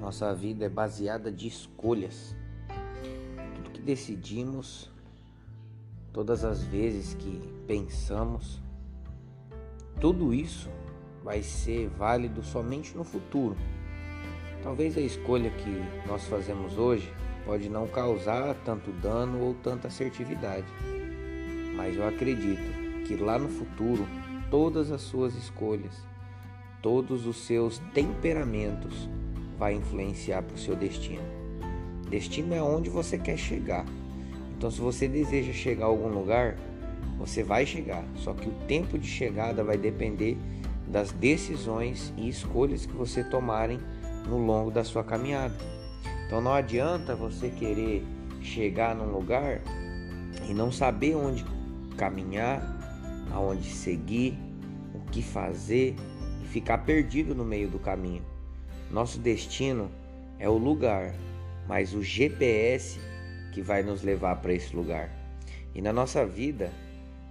Nossa 0.00 0.34
vida 0.34 0.64
é 0.64 0.68
baseada 0.68 1.30
de 1.30 1.46
escolhas. 1.46 2.34
Tudo 3.54 3.70
que 3.70 3.82
decidimos, 3.82 4.90
todas 6.10 6.42
as 6.42 6.62
vezes 6.62 7.12
que 7.12 7.38
pensamos, 7.66 8.62
tudo 10.00 10.32
isso 10.32 10.70
vai 11.22 11.42
ser 11.42 11.88
válido 11.88 12.42
somente 12.42 12.96
no 12.96 13.04
futuro. 13.04 13.54
Talvez 14.62 14.96
a 14.96 15.02
escolha 15.02 15.50
que 15.50 16.08
nós 16.08 16.24
fazemos 16.24 16.78
hoje 16.78 17.12
pode 17.44 17.68
não 17.68 17.86
causar 17.86 18.54
tanto 18.64 18.90
dano 18.92 19.38
ou 19.42 19.54
tanta 19.54 19.88
assertividade, 19.88 20.66
mas 21.76 21.94
eu 21.94 22.08
acredito 22.08 23.04
que 23.06 23.16
lá 23.16 23.38
no 23.38 23.50
futuro 23.50 24.06
todas 24.50 24.90
as 24.90 25.02
suas 25.02 25.34
escolhas, 25.34 25.94
todos 26.80 27.26
os 27.26 27.36
seus 27.36 27.78
temperamentos 27.92 29.10
vai 29.60 29.74
influenciar 29.74 30.42
para 30.42 30.54
o 30.54 30.58
seu 30.58 30.74
destino. 30.74 31.22
Destino 32.08 32.54
é 32.54 32.62
onde 32.62 32.88
você 32.88 33.18
quer 33.18 33.36
chegar. 33.36 33.84
Então, 34.56 34.70
se 34.70 34.80
você 34.80 35.06
deseja 35.06 35.52
chegar 35.52 35.84
a 35.84 35.88
algum 35.88 36.08
lugar, 36.08 36.56
você 37.18 37.42
vai 37.42 37.66
chegar. 37.66 38.02
Só 38.16 38.32
que 38.32 38.48
o 38.48 38.52
tempo 38.66 38.98
de 38.98 39.06
chegada 39.06 39.62
vai 39.62 39.76
depender 39.76 40.38
das 40.88 41.12
decisões 41.12 42.10
e 42.16 42.26
escolhas 42.26 42.86
que 42.86 42.92
você 42.94 43.22
tomarem 43.22 43.78
no 44.26 44.38
longo 44.38 44.70
da 44.70 44.82
sua 44.82 45.04
caminhada. 45.04 45.54
Então 46.26 46.40
não 46.40 46.54
adianta 46.54 47.14
você 47.14 47.50
querer 47.50 48.02
chegar 48.40 48.94
num 48.94 49.12
lugar 49.12 49.60
e 50.48 50.54
não 50.54 50.72
saber 50.72 51.14
onde 51.14 51.44
caminhar, 51.98 52.62
aonde 53.30 53.68
seguir, 53.68 54.38
o 54.94 55.00
que 55.10 55.22
fazer 55.22 55.94
e 56.42 56.46
ficar 56.46 56.78
perdido 56.78 57.34
no 57.34 57.44
meio 57.44 57.68
do 57.68 57.78
caminho. 57.78 58.22
Nosso 58.90 59.20
destino 59.20 59.88
é 60.36 60.48
o 60.48 60.58
lugar, 60.58 61.14
mas 61.68 61.94
o 61.94 62.02
GPS 62.02 62.98
que 63.52 63.62
vai 63.62 63.84
nos 63.84 64.02
levar 64.02 64.36
para 64.42 64.52
esse 64.52 64.74
lugar. 64.74 65.08
E 65.72 65.80
na 65.80 65.92
nossa 65.92 66.26
vida, 66.26 66.72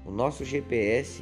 o 0.06 0.12
nosso 0.12 0.46
GPS 0.46 1.22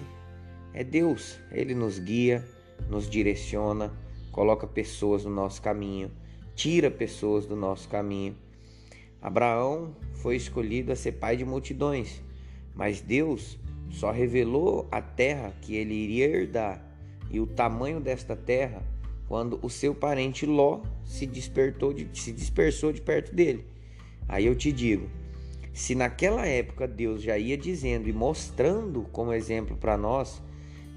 é 0.76 0.84
Deus. 0.84 1.40
Ele 1.52 1.74
nos 1.74 1.98
guia, 1.98 2.46
nos 2.88 3.10
direciona, 3.10 3.92
coloca 4.32 4.68
pessoas 4.68 5.26
no 5.26 5.32
nosso 5.32 5.60
caminho, 5.60 6.12
tira 6.54 6.92
pessoas 6.92 7.48
do 7.48 7.56
nosso 7.56 7.90
caminho. 7.90 8.36
Abraão 9.20 9.96
foi 10.22 10.36
escolhido 10.36 10.92
a 10.92 10.96
ser 10.96 11.14
pai 11.14 11.36
de 11.36 11.46
multidões, 11.46 12.22
mas 12.76 13.02
Deus 13.02 13.58
só 13.90 14.12
revelou 14.12 14.88
a 14.92 15.02
terra 15.02 15.52
que 15.62 15.76
ele 15.76 15.96
iria 15.96 16.28
herdar 16.28 16.84
e 17.32 17.40
o 17.40 17.48
tamanho 17.48 18.00
desta 18.00 18.36
terra 18.36 18.84
quando 19.28 19.60
o 19.62 19.70
seu 19.70 19.94
parente 19.94 20.46
Ló 20.46 20.82
se 21.04 21.26
despertou 21.26 21.94
de, 21.94 22.10
se 22.14 22.32
dispersou 22.32 22.92
de 22.92 23.02
perto 23.02 23.36
dele. 23.36 23.66
Aí 24.28 24.46
eu 24.46 24.56
te 24.56 24.72
digo, 24.72 25.10
se 25.74 25.94
naquela 25.94 26.46
época 26.46 26.88
Deus 26.88 27.22
já 27.22 27.38
ia 27.38 27.58
dizendo 27.58 28.10
e 28.10 28.14
mostrando 28.14 29.04
como 29.12 29.34
exemplo 29.34 29.78
para 29.78 29.98
nós 29.98 30.42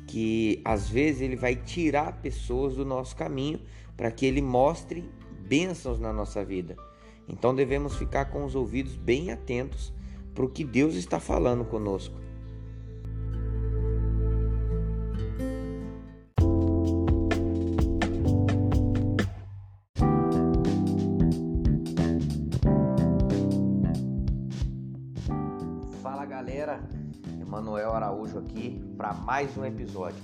que 0.06 0.60
às 0.64 0.88
vezes 0.88 1.22
ele 1.22 1.36
vai 1.36 1.54
tirar 1.54 2.20
pessoas 2.20 2.74
do 2.74 2.84
nosso 2.84 3.14
caminho 3.14 3.60
para 3.96 4.10
que 4.10 4.26
ele 4.26 4.42
mostre 4.42 5.04
bênçãos 5.46 6.00
na 6.00 6.12
nossa 6.12 6.44
vida. 6.44 6.76
Então 7.28 7.54
devemos 7.54 7.96
ficar 7.96 8.26
com 8.26 8.44
os 8.44 8.54
ouvidos 8.54 8.96
bem 8.96 9.30
atentos 9.30 9.92
para 10.34 10.44
o 10.44 10.48
que 10.48 10.64
Deus 10.64 10.94
está 10.94 11.20
falando 11.20 11.64
conosco. 11.64 12.18
Mais 29.30 29.56
um 29.56 29.64
episódio. 29.64 30.20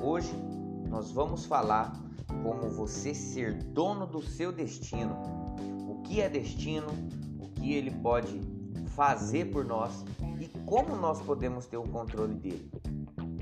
Hoje 0.00 0.34
nós 0.88 1.12
vamos 1.12 1.44
falar 1.44 1.92
como 2.42 2.70
você 2.70 3.12
ser 3.12 3.52
dono 3.52 4.06
do 4.06 4.22
seu 4.22 4.50
destino. 4.50 5.14
O 5.86 6.00
que 6.00 6.22
é 6.22 6.28
destino, 6.30 6.86
o 7.38 7.48
que 7.48 7.74
ele 7.74 7.90
pode 7.90 8.40
fazer 8.96 9.50
por 9.50 9.62
nós 9.62 10.06
e 10.40 10.48
como 10.64 10.96
nós 10.96 11.20
podemos 11.20 11.66
ter 11.66 11.76
o 11.76 11.82
controle 11.82 12.32
dele. 12.32 12.70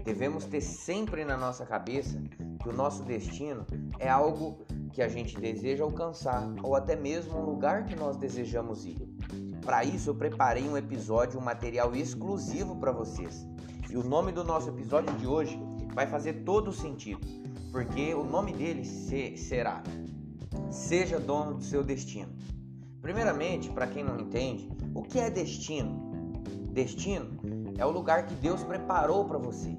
Devemos 0.04 0.44
ter 0.44 0.60
sempre 0.60 1.24
na 1.24 1.36
nossa 1.36 1.64
cabeça 1.64 2.20
que 2.60 2.68
o 2.68 2.72
nosso 2.72 3.04
destino 3.04 3.64
é 4.00 4.08
algo 4.08 4.66
que 4.92 5.00
a 5.00 5.08
gente 5.08 5.38
deseja 5.38 5.84
alcançar 5.84 6.42
ou 6.60 6.74
até 6.74 6.96
mesmo 6.96 7.38
um 7.38 7.44
lugar 7.44 7.84
que 7.84 7.94
nós 7.94 8.16
desejamos 8.16 8.84
ir. 8.84 8.98
Para 9.64 9.84
isso, 9.84 10.10
eu 10.10 10.14
preparei 10.16 10.68
um 10.68 10.76
episódio, 10.76 11.38
um 11.38 11.44
material 11.44 11.94
exclusivo 11.94 12.74
para 12.74 12.90
vocês. 12.90 13.46
E 13.90 13.96
o 13.96 14.04
nome 14.04 14.32
do 14.32 14.44
nosso 14.44 14.68
episódio 14.68 15.14
de 15.16 15.26
hoje 15.26 15.58
vai 15.94 16.06
fazer 16.06 16.44
todo 16.44 16.72
sentido, 16.72 17.20
porque 17.72 18.14
o 18.14 18.22
nome 18.22 18.52
dele 18.52 18.84
será 18.84 19.82
Seja 20.70 21.18
dono 21.18 21.54
do 21.54 21.64
seu 21.64 21.82
destino. 21.82 22.30
Primeiramente, 23.00 23.70
para 23.70 23.86
quem 23.86 24.04
não 24.04 24.20
entende, 24.20 24.68
o 24.94 25.02
que 25.02 25.18
é 25.18 25.30
destino? 25.30 26.12
Destino 26.70 27.30
é 27.78 27.86
o 27.86 27.90
lugar 27.90 28.26
que 28.26 28.34
Deus 28.34 28.62
preparou 28.62 29.24
para 29.24 29.38
você. 29.38 29.74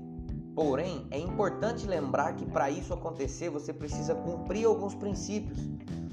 Porém, 0.56 1.06
é 1.12 1.20
importante 1.20 1.86
lembrar 1.86 2.34
que 2.36 2.46
para 2.46 2.72
isso 2.72 2.94
acontecer, 2.94 3.50
você 3.50 3.72
precisa 3.72 4.16
cumprir 4.16 4.66
alguns 4.66 4.96
princípios. 4.96 5.60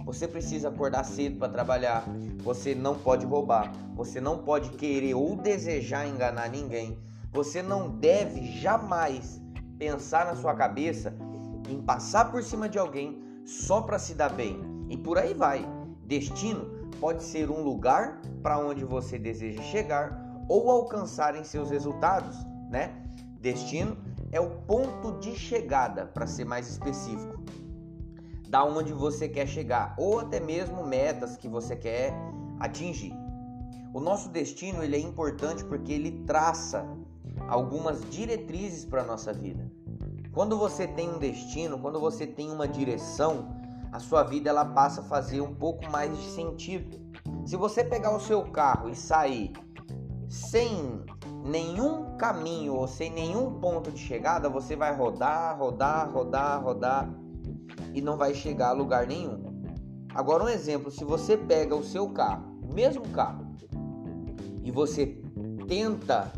Você 0.04 0.28
precisa 0.28 0.68
acordar 0.68 1.04
cedo 1.04 1.38
para 1.38 1.48
trabalhar, 1.48 2.06
você 2.44 2.74
não 2.74 2.94
pode 2.94 3.26
roubar, 3.26 3.72
você 3.94 4.20
não 4.20 4.38
pode 4.38 4.70
querer 4.70 5.14
ou 5.14 5.34
desejar 5.34 6.06
enganar 6.06 6.48
ninguém, 6.48 6.96
você 7.32 7.62
não 7.62 7.90
deve 7.90 8.52
jamais 8.60 9.40
pensar 9.78 10.26
na 10.26 10.36
sua 10.36 10.54
cabeça 10.54 11.14
em 11.68 11.82
passar 11.82 12.30
por 12.30 12.42
cima 12.42 12.68
de 12.68 12.78
alguém 12.78 13.22
só 13.44 13.80
para 13.80 13.98
se 13.98 14.14
dar 14.14 14.32
bem. 14.32 14.60
E 14.88 14.96
por 14.96 15.18
aí 15.18 15.34
vai. 15.34 15.66
Destino 16.04 16.90
pode 17.00 17.22
ser 17.22 17.50
um 17.50 17.62
lugar 17.62 18.20
para 18.42 18.58
onde 18.58 18.84
você 18.84 19.18
deseja 19.18 19.62
chegar 19.62 20.24
ou 20.48 20.70
alcançar 20.70 21.34
em 21.36 21.44
seus 21.44 21.70
resultados, 21.70 22.36
né? 22.70 23.02
Destino 23.40 23.96
é 24.32 24.40
o 24.40 24.50
ponto 24.62 25.18
de 25.18 25.34
chegada, 25.34 26.06
para 26.06 26.26
ser 26.26 26.44
mais 26.44 26.68
específico, 26.68 27.42
da 28.48 28.64
onde 28.64 28.92
você 28.92 29.28
quer 29.28 29.46
chegar 29.46 29.94
ou 29.98 30.20
até 30.20 30.40
mesmo 30.40 30.84
metas 30.84 31.36
que 31.36 31.48
você 31.48 31.74
quer 31.74 32.12
atingir. 32.60 33.12
O 33.92 34.00
nosso 34.00 34.28
destino 34.28 34.82
ele 34.82 34.96
é 34.96 35.00
importante 35.00 35.64
porque 35.64 35.92
ele 35.92 36.24
traça 36.26 36.86
algumas 37.48 38.08
diretrizes 38.10 38.84
para 38.84 39.02
a 39.02 39.04
nossa 39.04 39.32
vida. 39.32 39.70
Quando 40.32 40.58
você 40.58 40.86
tem 40.86 41.08
um 41.08 41.18
destino, 41.18 41.78
quando 41.78 41.98
você 41.98 42.26
tem 42.26 42.50
uma 42.50 42.68
direção, 42.68 43.48
a 43.90 43.98
sua 43.98 44.22
vida 44.22 44.50
ela 44.50 44.64
passa 44.64 45.00
a 45.00 45.04
fazer 45.04 45.40
um 45.40 45.54
pouco 45.54 45.90
mais 45.90 46.16
de 46.16 46.30
sentido. 46.30 47.00
Se 47.46 47.56
você 47.56 47.82
pegar 47.82 48.14
o 48.14 48.20
seu 48.20 48.42
carro 48.42 48.88
e 48.88 48.94
sair 48.94 49.52
sem 50.28 51.04
nenhum 51.44 52.16
caminho 52.16 52.74
ou 52.74 52.86
sem 52.86 53.10
nenhum 53.10 53.58
ponto 53.60 53.90
de 53.90 53.98
chegada, 53.98 54.48
você 54.48 54.76
vai 54.76 54.94
rodar, 54.94 55.58
rodar, 55.58 56.12
rodar, 56.12 56.62
rodar 56.62 57.10
e 57.94 58.00
não 58.00 58.16
vai 58.16 58.34
chegar 58.34 58.70
a 58.70 58.72
lugar 58.72 59.06
nenhum. 59.06 59.46
Agora 60.14 60.44
um 60.44 60.48
exemplo, 60.48 60.90
se 60.90 61.04
você 61.04 61.36
pega 61.36 61.74
o 61.74 61.84
seu 61.84 62.10
carro, 62.10 62.58
mesmo 62.74 63.08
carro, 63.08 63.46
e 64.62 64.70
você 64.70 65.18
tenta 65.68 66.32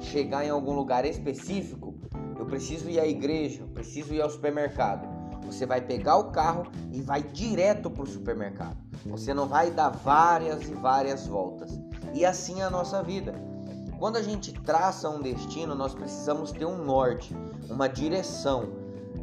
chegar 0.00 0.44
em 0.44 0.50
algum 0.50 0.72
lugar 0.72 1.04
específico, 1.04 1.94
eu 2.38 2.46
preciso 2.46 2.88
ir 2.88 2.98
à 2.98 3.06
igreja, 3.06 3.64
preciso 3.74 4.14
ir 4.14 4.22
ao 4.22 4.30
supermercado. 4.30 5.08
Você 5.44 5.66
vai 5.66 5.80
pegar 5.80 6.16
o 6.16 6.30
carro 6.30 6.66
e 6.92 7.00
vai 7.02 7.22
direto 7.22 7.90
para 7.90 8.02
o 8.02 8.06
supermercado. 8.06 8.76
Você 9.06 9.34
não 9.34 9.46
vai 9.46 9.70
dar 9.70 9.90
várias 9.90 10.68
e 10.68 10.74
várias 10.74 11.26
voltas. 11.26 11.78
E 12.14 12.24
assim 12.24 12.60
é 12.60 12.64
a 12.64 12.70
nossa 12.70 13.02
vida. 13.02 13.34
Quando 13.98 14.16
a 14.16 14.22
gente 14.22 14.52
traça 14.52 15.08
um 15.10 15.20
destino, 15.20 15.74
nós 15.74 15.94
precisamos 15.94 16.52
ter 16.52 16.64
um 16.64 16.82
norte, 16.82 17.36
uma 17.68 17.88
direção, 17.88 18.70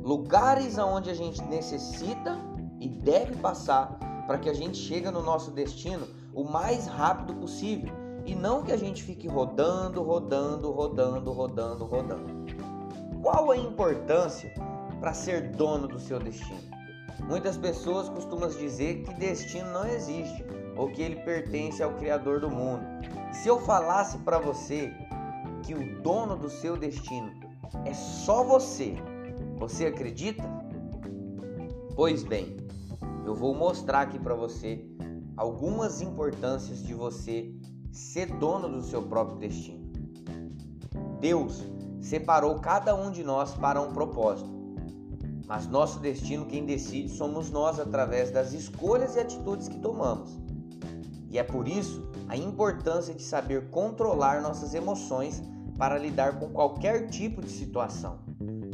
lugares 0.04 0.78
aonde 0.78 1.10
a 1.10 1.14
gente 1.14 1.42
necessita 1.44 2.38
e 2.80 2.88
deve 2.88 3.36
passar 3.38 3.98
para 4.28 4.38
que 4.38 4.50
a 4.50 4.54
gente 4.54 4.78
chegue 4.78 5.10
no 5.10 5.24
nosso 5.24 5.50
destino 5.52 6.08
o 6.34 6.44
mais 6.44 6.86
rápido 6.86 7.34
possível 7.34 8.07
e 8.28 8.36
não 8.36 8.62
que 8.62 8.74
a 8.74 8.78
gente 8.78 9.02
fique 9.04 9.26
rodando, 9.26 10.04
rodando, 10.04 10.70
rodando, 10.70 11.32
rodando, 11.32 11.86
rodando. 11.86 12.46
Qual 13.22 13.50
a 13.50 13.58
importância 13.58 14.54
para 15.00 15.14
ser 15.14 15.52
dono 15.52 15.88
do 15.88 15.98
seu 15.98 16.20
destino? 16.20 16.60
Muitas 17.26 17.58
pessoas 17.58 18.10
costumam 18.10 18.50
dizer 18.50 19.04
que 19.04 19.14
destino 19.14 19.72
não 19.72 19.88
existe 19.88 20.46
ou 20.76 20.90
que 20.90 21.02
ele 21.02 21.16
pertence 21.22 21.82
ao 21.82 21.94
Criador 21.94 22.42
do 22.42 22.50
mundo. 22.50 22.84
Se 23.32 23.48
eu 23.48 23.62
falasse 23.62 24.18
para 24.20 24.40
você 24.40 24.94
que 25.64 25.74
o 25.74 26.02
dono 26.02 26.36
do 26.36 26.50
seu 26.50 26.76
destino 26.76 27.32
é 27.86 27.94
só 27.94 28.44
você, 28.44 28.96
você 29.58 29.86
acredita? 29.86 30.44
Pois 31.96 32.24
bem, 32.24 32.58
eu 33.26 33.34
vou 33.34 33.56
mostrar 33.56 34.02
aqui 34.02 34.20
para 34.20 34.36
você 34.36 34.86
algumas 35.38 36.02
importâncias 36.02 36.84
de 36.84 36.94
você 36.94 37.54
ser 37.92 38.28
dono 38.38 38.70
do 38.70 38.84
seu 38.84 39.04
próprio 39.04 39.38
destino. 39.38 39.88
Deus 41.20 41.64
separou 42.02 42.60
cada 42.60 42.96
um 42.96 43.12
de 43.12 43.24
nós 43.24 43.54
para 43.54 43.82
um 43.82 43.92
propósito. 43.92 44.58
Mas 45.48 45.66
nosso 45.68 46.00
destino, 46.00 46.46
quem 46.46 46.66
decide, 46.66 47.10
somos 47.10 47.50
nós 47.50 47.80
através 47.80 48.32
das 48.32 48.54
escolhas 48.54 49.16
e 49.16 49.20
atitudes 49.20 49.68
que 49.68 49.80
tomamos. 49.80 50.38
E 51.30 51.38
é 51.38 51.44
por 51.44 51.68
isso 51.68 52.10
a 52.28 52.36
importância 52.36 53.14
de 53.14 53.24
saber 53.24 53.70
controlar 53.70 54.42
nossas 54.42 54.74
emoções 54.74 55.42
para 55.78 55.98
lidar 55.98 56.40
com 56.40 56.50
qualquer 56.50 57.08
tipo 57.08 57.42
de 57.42 57.50
situação. 57.50 58.20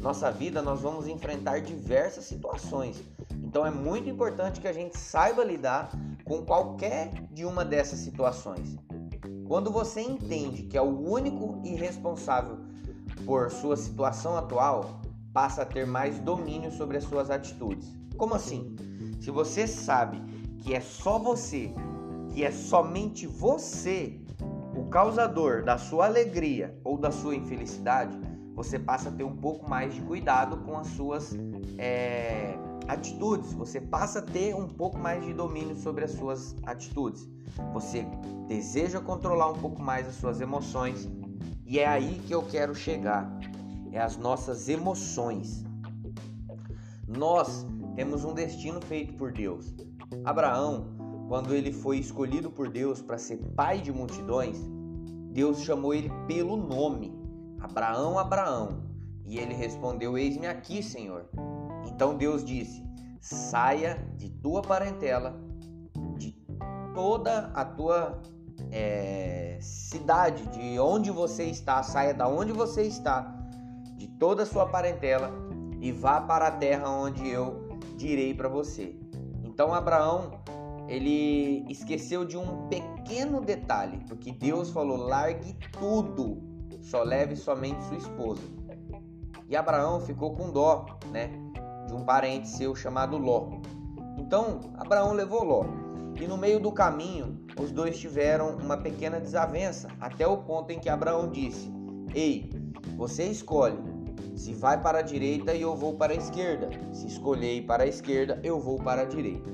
Nossa 0.02 0.32
vida 0.32 0.62
nós 0.62 0.82
vamos 0.82 1.08
enfrentar 1.08 1.62
diversas 1.62 2.26
situações. 2.26 3.02
Então 3.44 3.66
é 3.66 3.72
muito 3.72 4.10
importante 4.10 4.60
que 4.60 4.68
a 4.68 4.74
gente 4.74 4.98
saiba 4.98 5.44
lidar 5.44 5.90
com 6.26 6.44
qualquer 6.44 7.12
de 7.32 7.46
uma 7.46 7.64
dessas 7.64 8.00
situações. 8.00 8.76
Quando 9.54 9.70
você 9.70 10.02
entende 10.02 10.64
que 10.64 10.76
é 10.76 10.82
o 10.82 11.12
único 11.12 11.62
e 11.64 11.76
responsável 11.76 12.58
por 13.24 13.52
sua 13.52 13.78
situação 13.78 14.36
atual, 14.36 15.00
passa 15.32 15.62
a 15.62 15.66
ter 15.66 15.86
mais 15.86 16.18
domínio 16.18 16.72
sobre 16.72 16.98
as 16.98 17.04
suas 17.04 17.30
atitudes. 17.30 17.88
Como 18.18 18.34
assim? 18.34 18.76
Se 19.22 19.30
você 19.30 19.68
sabe 19.68 20.20
que 20.58 20.74
é 20.74 20.82
só 20.82 21.20
você, 21.20 21.72
que 22.34 22.44
é 22.44 22.50
somente 22.50 23.28
você 23.28 24.20
o 24.76 24.90
causador 24.90 25.64
da 25.64 25.78
sua 25.78 26.08
alegria 26.08 26.76
ou 26.84 26.98
da 26.98 27.12
sua 27.12 27.36
infelicidade, 27.36 28.20
você 28.56 28.78
passa 28.78 29.10
a 29.10 29.12
ter 29.12 29.24
um 29.24 29.36
pouco 29.36 29.68
mais 29.70 29.94
de 29.94 30.02
cuidado 30.02 30.58
com 30.58 30.78
as 30.78 30.88
suas 30.88 31.36
é, 31.78 32.56
atitudes. 32.88 33.54
Você 33.54 33.82
passa 33.82 34.20
a 34.20 34.22
ter 34.22 34.56
um 34.56 34.68
pouco 34.68 34.98
mais 34.98 35.26
de 35.26 35.34
domínio 35.34 35.76
sobre 35.76 36.06
as 36.06 36.12
suas 36.12 36.56
atitudes. 36.64 37.28
Você 37.74 38.06
deseja 38.48 39.00
controlar 39.00 39.50
um 39.50 39.56
pouco 39.56 39.82
mais 39.82 40.08
as 40.08 40.16
suas 40.16 40.40
emoções 40.40 41.10
e 41.66 41.80
é 41.80 41.88
aí 41.88 42.22
que 42.28 42.34
eu 42.34 42.44
quero 42.44 42.76
chegar. 42.76 43.28
É 43.92 44.00
as 44.00 44.18
nossas 44.18 44.70
emoções. 44.70 45.64
Nós 47.08 47.66
temos 47.96 48.24
um 48.24 48.34
destino 48.34 48.82
feito 48.82 49.14
por 49.14 49.32
Deus. 49.32 49.74
Abraão, 50.24 50.88
quando 51.28 51.54
ele 51.54 51.72
foi 51.72 51.98
escolhido 51.98 52.52
por 52.52 52.70
Deus 52.70 53.02
para 53.02 53.18
ser 53.18 53.38
pai 53.56 53.82
de 53.82 53.92
multidões, 53.92 54.58
Deus 55.32 55.62
chamou 55.62 55.94
ele 55.94 56.12
pelo 56.28 56.56
nome: 56.56 57.23
Abraão, 57.64 58.20
Abraão. 58.20 58.84
E 59.26 59.40
ele 59.40 59.54
respondeu: 59.54 60.18
Eis-me 60.18 60.46
aqui, 60.46 60.84
Senhor. 60.84 61.26
Então 61.88 62.18
Deus 62.18 62.44
disse: 62.44 62.84
Saia 63.22 64.06
de 64.18 64.30
tua 64.30 64.62
parentela, 64.62 65.40
de 66.18 66.32
toda 66.94 67.50
a 67.54 67.64
tua 67.64 68.22
é, 68.70 69.58
cidade, 69.62 70.46
de 70.48 70.78
onde 70.78 71.10
você 71.10 71.46
está, 71.46 71.82
saia 71.82 72.14
da 72.14 72.28
onde 72.28 72.52
você 72.52 72.84
está, 72.84 73.22
de 73.96 74.08
toda 74.08 74.44
a 74.44 74.46
sua 74.46 74.66
parentela 74.66 75.32
e 75.80 75.92
vá 75.92 76.20
para 76.20 76.48
a 76.48 76.52
terra 76.52 76.90
onde 76.90 77.28
eu 77.28 77.70
direi 77.96 78.34
para 78.34 78.50
você. 78.50 78.96
Então 79.44 79.74
Abraão 79.74 80.42
ele 80.88 81.66
esqueceu 81.70 82.26
de 82.26 82.38
um 82.38 82.68
pequeno 82.68 83.40
detalhe, 83.40 84.04
porque 84.08 84.32
Deus 84.32 84.70
falou: 84.70 84.98
largue 84.98 85.56
tudo, 85.72 86.53
só 86.84 87.02
leve 87.02 87.36
somente 87.36 87.84
sua 87.86 87.98
esposa. 87.98 88.42
E 89.48 89.56
Abraão 89.56 90.02
ficou 90.02 90.36
com 90.36 90.52
dó, 90.52 90.86
né, 91.12 91.32
de 91.88 91.94
um 91.94 92.04
parente 92.04 92.48
seu 92.48 92.76
chamado 92.76 93.18
Ló. 93.18 93.50
Então 94.18 94.60
Abraão 94.78 95.14
levou 95.14 95.44
Ló. 95.44 95.66
E 96.20 96.28
no 96.28 96.38
meio 96.38 96.60
do 96.60 96.72
caminho, 96.72 97.40
os 97.60 97.72
dois 97.72 97.98
tiveram 97.98 98.58
uma 98.58 98.78
pequena 98.78 99.20
desavença, 99.20 99.88
até 100.00 100.28
o 100.28 100.38
ponto 100.38 100.72
em 100.72 100.80
que 100.80 100.90
Abraão 100.90 101.30
disse: 101.30 101.72
Ei, 102.14 102.50
você 102.96 103.24
escolhe. 103.24 103.78
Se 104.36 104.54
vai 104.54 104.82
para 104.82 105.00
a 105.00 105.02
direita 105.02 105.56
eu 105.56 105.76
vou 105.76 105.94
para 105.94 106.14
a 106.14 106.16
esquerda. 106.16 106.70
Se 106.92 107.08
escolher 107.08 107.66
para 107.66 107.84
a 107.84 107.88
esquerda, 107.88 108.40
eu 108.44 108.60
vou 108.60 108.78
para 108.78 109.04
a 109.04 109.06
direita. 109.06 109.50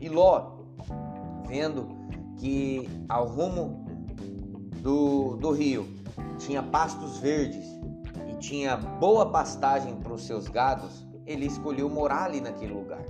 E 0.00 0.08
Ló, 0.08 0.58
vendo 1.46 1.88
que 2.36 2.88
ao 3.08 3.26
rumo 3.26 3.84
do, 4.82 5.36
do 5.36 5.50
rio 5.50 5.99
tinha 6.40 6.62
pastos 6.62 7.18
verdes 7.18 7.66
e 8.28 8.34
tinha 8.36 8.76
boa 8.76 9.30
pastagem 9.30 9.94
para 9.96 10.14
os 10.14 10.26
seus 10.26 10.48
gados, 10.48 11.06
ele 11.26 11.46
escolheu 11.46 11.88
morar 11.88 12.24
ali 12.24 12.40
naquele 12.40 12.72
lugar. 12.72 13.04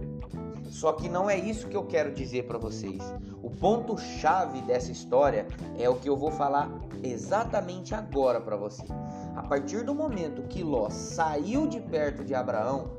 Só 0.68 0.92
que 0.92 1.08
não 1.08 1.28
é 1.28 1.36
isso 1.36 1.68
que 1.68 1.76
eu 1.76 1.84
quero 1.84 2.12
dizer 2.12 2.46
para 2.46 2.58
vocês. 2.58 3.02
O 3.42 3.50
ponto 3.50 3.98
chave 3.98 4.60
dessa 4.62 4.92
história 4.92 5.46
é 5.78 5.88
o 5.88 5.96
que 5.96 6.08
eu 6.08 6.16
vou 6.16 6.30
falar 6.30 6.70
exatamente 7.02 7.94
agora 7.94 8.40
para 8.40 8.56
você. 8.56 8.84
A 9.34 9.42
partir 9.42 9.84
do 9.84 9.94
momento 9.94 10.42
que 10.42 10.62
Ló 10.62 10.88
saiu 10.90 11.66
de 11.66 11.80
perto 11.80 12.24
de 12.24 12.34
Abraão, 12.34 12.90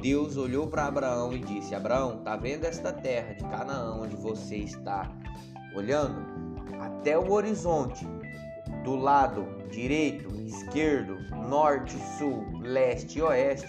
Deus 0.00 0.36
olhou 0.36 0.68
para 0.68 0.86
Abraão 0.86 1.32
e 1.32 1.38
disse: 1.40 1.74
Abraão, 1.74 2.18
tá 2.18 2.36
vendo 2.36 2.64
esta 2.64 2.92
terra 2.92 3.34
de 3.34 3.42
Canaã 3.44 3.98
onde 4.00 4.16
você 4.16 4.56
está 4.56 5.10
olhando 5.74 6.24
até 6.80 7.18
o 7.18 7.30
horizonte, 7.32 8.06
do 8.84 8.96
lado 8.96 9.57
direito, 9.68 10.34
esquerdo, 10.42 11.18
norte, 11.48 11.96
sul, 12.18 12.44
leste 12.60 13.18
e 13.18 13.22
oeste, 13.22 13.68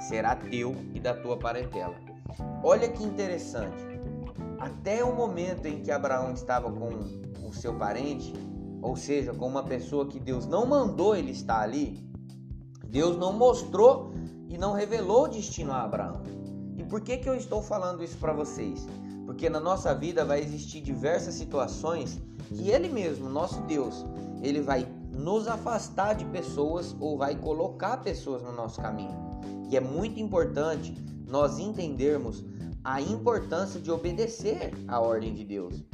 será 0.00 0.34
teu 0.34 0.74
e 0.94 1.00
da 1.00 1.14
tua 1.14 1.36
parentela. 1.36 1.94
Olha 2.62 2.88
que 2.88 3.02
interessante. 3.02 3.82
Até 4.58 5.04
o 5.04 5.14
momento 5.14 5.66
em 5.66 5.82
que 5.82 5.90
Abraão 5.90 6.32
estava 6.32 6.70
com 6.70 6.88
o 7.46 7.52
seu 7.52 7.74
parente, 7.74 8.32
ou 8.82 8.96
seja, 8.96 9.32
com 9.32 9.46
uma 9.46 9.62
pessoa 9.62 10.06
que 10.06 10.18
Deus 10.20 10.46
não 10.46 10.66
mandou 10.66 11.16
ele 11.16 11.30
estar 11.30 11.60
ali, 11.60 11.98
Deus 12.86 13.16
não 13.16 13.32
mostrou 13.32 14.12
e 14.48 14.58
não 14.58 14.72
revelou 14.72 15.24
o 15.24 15.28
destino 15.28 15.72
a 15.72 15.82
Abraão. 15.82 16.22
E 16.76 16.82
por 16.84 17.00
que, 17.00 17.18
que 17.18 17.28
eu 17.28 17.34
estou 17.34 17.62
falando 17.62 18.02
isso 18.02 18.16
para 18.18 18.32
vocês? 18.32 18.86
Porque 19.24 19.48
na 19.48 19.60
nossa 19.60 19.94
vida 19.94 20.24
vai 20.24 20.40
existir 20.40 20.80
diversas 20.80 21.34
situações 21.34 22.20
que 22.48 22.70
Ele 22.70 22.88
mesmo, 22.88 23.28
nosso 23.28 23.60
Deus, 23.62 24.04
Ele 24.42 24.60
vai 24.60 24.86
nos 25.20 25.46
afastar 25.46 26.14
de 26.14 26.24
pessoas 26.24 26.96
ou 26.98 27.18
vai 27.18 27.36
colocar 27.36 27.98
pessoas 27.98 28.42
no 28.42 28.52
nosso 28.52 28.80
caminho. 28.80 29.14
E 29.68 29.76
é 29.76 29.80
muito 29.80 30.18
importante 30.18 30.94
nós 31.28 31.58
entendermos 31.58 32.44
a 32.82 33.00
importância 33.00 33.78
de 33.78 33.90
obedecer 33.90 34.72
à 34.88 34.98
ordem 34.98 35.34
de 35.34 35.44
Deus. 35.44 35.84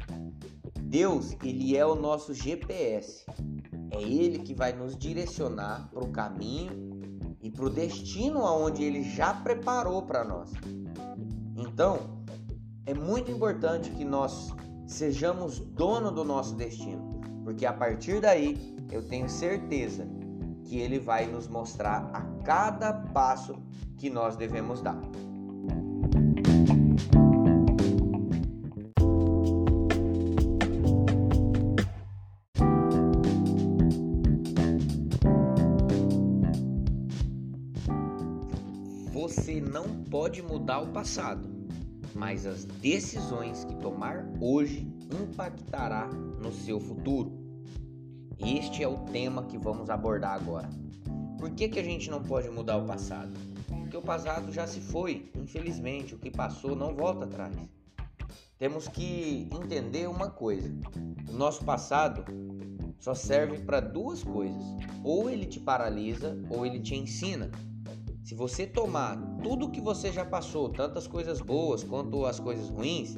Deus, 0.80 1.36
ele 1.42 1.76
é 1.76 1.84
o 1.84 1.96
nosso 1.96 2.32
GPS. 2.32 3.26
É 3.90 4.00
ele 4.00 4.38
que 4.38 4.54
vai 4.54 4.72
nos 4.72 4.96
direcionar 4.96 5.88
para 5.90 6.04
o 6.04 6.12
caminho 6.12 7.00
e 7.42 7.50
para 7.50 7.64
o 7.64 7.70
destino 7.70 8.46
aonde 8.46 8.84
ele 8.84 9.02
já 9.02 9.34
preparou 9.34 10.02
para 10.02 10.24
nós. 10.24 10.52
Então, 11.56 12.24
é 12.86 12.94
muito 12.94 13.30
importante 13.30 13.90
que 13.90 14.04
nós 14.04 14.54
sejamos 14.86 15.58
dono 15.58 16.12
do 16.12 16.22
nosso 16.22 16.54
destino, 16.54 17.20
porque 17.42 17.66
a 17.66 17.72
partir 17.72 18.20
daí 18.20 18.75
eu 18.90 19.02
tenho 19.02 19.28
certeza 19.28 20.06
que 20.64 20.78
ele 20.78 20.98
vai 20.98 21.26
nos 21.26 21.48
mostrar 21.48 22.10
a 22.12 22.22
cada 22.44 22.92
passo 22.92 23.56
que 23.96 24.10
nós 24.10 24.36
devemos 24.36 24.80
dar. 24.80 25.00
Você 39.12 39.60
não 39.60 40.04
pode 40.04 40.42
mudar 40.42 40.80
o 40.80 40.88
passado, 40.88 41.48
mas 42.14 42.46
as 42.46 42.64
decisões 42.64 43.64
que 43.64 43.74
tomar 43.76 44.28
hoje 44.40 44.86
impactará 45.10 46.06
no 46.06 46.52
seu 46.52 46.80
futuro. 46.80 47.45
Este 48.38 48.82
é 48.82 48.88
o 48.88 48.98
tema 48.98 49.44
que 49.44 49.56
vamos 49.56 49.88
abordar 49.88 50.34
agora. 50.34 50.68
Por 51.38 51.50
que, 51.50 51.68
que 51.68 51.78
a 51.78 51.82
gente 51.82 52.10
não 52.10 52.22
pode 52.22 52.50
mudar 52.50 52.76
o 52.76 52.84
passado? 52.84 53.32
Porque 53.66 53.96
o 53.96 54.02
passado 54.02 54.52
já 54.52 54.66
se 54.66 54.78
foi, 54.78 55.30
infelizmente, 55.34 56.14
o 56.14 56.18
que 56.18 56.30
passou 56.30 56.76
não 56.76 56.94
volta 56.94 57.24
atrás. 57.24 57.56
Temos 58.58 58.88
que 58.88 59.48
entender 59.52 60.06
uma 60.08 60.28
coisa: 60.28 60.70
o 61.30 61.32
nosso 61.32 61.64
passado 61.64 62.24
só 62.98 63.14
serve 63.14 63.58
para 63.60 63.80
duas 63.80 64.22
coisas. 64.22 64.62
Ou 65.02 65.30
ele 65.30 65.46
te 65.46 65.58
paralisa, 65.58 66.36
ou 66.50 66.66
ele 66.66 66.80
te 66.80 66.94
ensina. 66.94 67.50
Se 68.22 68.34
você 68.34 68.66
tomar 68.66 69.16
tudo 69.42 69.70
que 69.70 69.80
você 69.80 70.12
já 70.12 70.26
passou, 70.26 70.68
tanto 70.68 70.98
as 70.98 71.06
coisas 71.06 71.40
boas 71.40 71.82
quanto 71.82 72.26
as 72.26 72.38
coisas 72.38 72.68
ruins, 72.68 73.16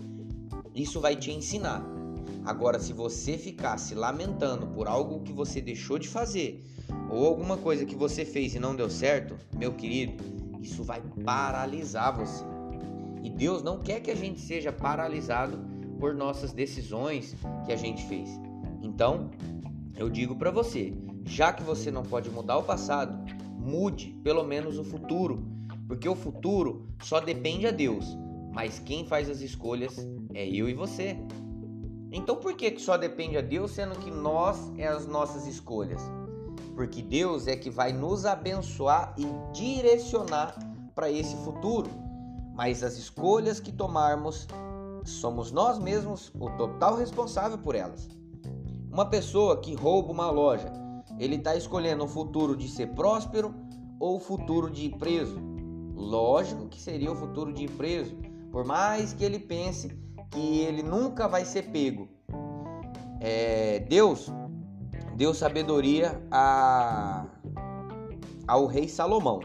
isso 0.75 1.00
vai 1.00 1.16
te 1.16 1.32
ensinar. 1.32 1.98
Agora, 2.44 2.78
se 2.78 2.92
você 2.92 3.37
ficar 3.37 3.78
se 3.78 3.94
lamentando 3.94 4.66
por 4.68 4.88
algo 4.88 5.20
que 5.20 5.32
você 5.32 5.61
deixou 5.61 5.99
de 5.99 6.08
fazer, 6.08 6.64
ou 7.11 7.26
alguma 7.26 7.56
coisa 7.56 7.85
que 7.85 7.94
você 7.94 8.25
fez 8.25 8.54
e 8.54 8.58
não 8.58 8.75
deu 8.75 8.88
certo, 8.88 9.37
meu 9.56 9.73
querido, 9.73 10.23
isso 10.61 10.82
vai 10.82 11.02
paralisar 11.25 12.16
você. 12.16 12.44
E 13.23 13.30
Deus 13.30 13.62
não 13.62 13.78
quer 13.78 14.00
que 14.00 14.11
a 14.11 14.16
gente 14.16 14.40
seja 14.40 14.73
paralisado 14.73 15.58
por 15.99 16.14
nossas 16.14 16.52
decisões 16.52 17.35
que 17.66 17.73
a 17.73 17.76
gente 17.76 18.06
fez. 18.06 18.28
Então, 18.82 19.30
eu 19.97 20.08
digo 20.08 20.37
para 20.37 20.50
você, 20.50 20.94
já 21.25 21.52
que 21.52 21.62
você 21.62 21.90
não 21.90 22.02
pode 22.02 22.30
mudar 22.30 22.58
o 22.58 22.62
passado, 22.62 23.18
mude 23.58 24.16
pelo 24.23 24.44
menos 24.44 24.78
o 24.78 24.85
futuro, 24.85 25.42
porque 25.87 26.08
o 26.08 26.14
futuro 26.14 26.87
só 27.02 27.20
depende 27.20 27.66
a 27.66 27.70
Deus, 27.70 28.16
mas 28.52 28.78
quem 28.78 29.04
faz 29.04 29.28
as 29.28 29.40
escolhas 29.40 29.97
é 30.32 30.49
eu 30.49 30.68
e 30.68 30.75
você. 30.75 31.16
Então 32.11 32.37
por 32.37 32.55
que, 32.55 32.71
que 32.71 32.81
só 32.81 32.97
depende 32.97 33.37
a 33.37 33.43
Deus, 33.43 33.73
sendo 33.73 33.99
que 33.99 34.11
nós 34.11 34.73
é 34.79 34.87
as 34.87 35.07
nossas 35.07 35.47
escolhas? 35.47 36.00
Porque 36.75 37.03
Deus 37.03 37.47
é 37.47 37.57
que 37.57 37.71
vai 37.71 37.93
nos 37.93 38.25
abençoar 38.25 39.15
e 39.19 39.27
direcionar 39.53 40.59
para 40.95 41.11
esse 41.11 41.37
futuro. 41.45 41.91
Mas 42.55 42.83
as 42.83 42.97
escolhas 42.97 43.61
que 43.61 43.71
tomarmos, 43.71 44.47
somos 45.05 45.53
nós 45.53 45.79
mesmos 45.79 46.33
o 46.38 46.50
total 46.50 46.97
responsável 46.97 47.59
por 47.59 47.75
elas. 47.75 48.09
Uma 48.91 49.07
pessoa 49.07 49.61
que 49.61 49.75
rouba 49.75 50.12
uma 50.12 50.31
loja, 50.31 50.73
ele 51.19 51.37
está 51.37 51.55
escolhendo 51.55 52.05
o 52.05 52.09
futuro 52.09 52.57
de 52.57 52.69
ser 52.69 52.95
próspero 52.95 53.55
ou 54.00 54.17
o 54.17 54.21
futuro 54.21 54.71
de 54.71 54.87
ir 54.87 54.97
preso? 54.97 55.38
Lógico 55.95 56.69
que 56.69 56.81
seria 56.81 57.12
o 57.12 57.17
futuro 57.17 57.53
de 57.53 57.65
ir 57.65 57.71
preso, 57.73 58.17
por 58.50 58.65
mais 58.65 59.12
que 59.12 59.25
ele 59.25 59.38
pense 59.38 59.97
que 60.30 60.61
ele 60.61 60.82
nunca 60.82 61.26
vai 61.26 61.44
ser 61.44 61.70
pego. 61.70 62.08
É, 63.20 63.80
Deus 63.80 64.32
deu 65.16 65.35
sabedoria 65.35 66.23
a, 66.30 67.26
ao 68.47 68.66
rei 68.66 68.88
Salomão, 68.88 69.40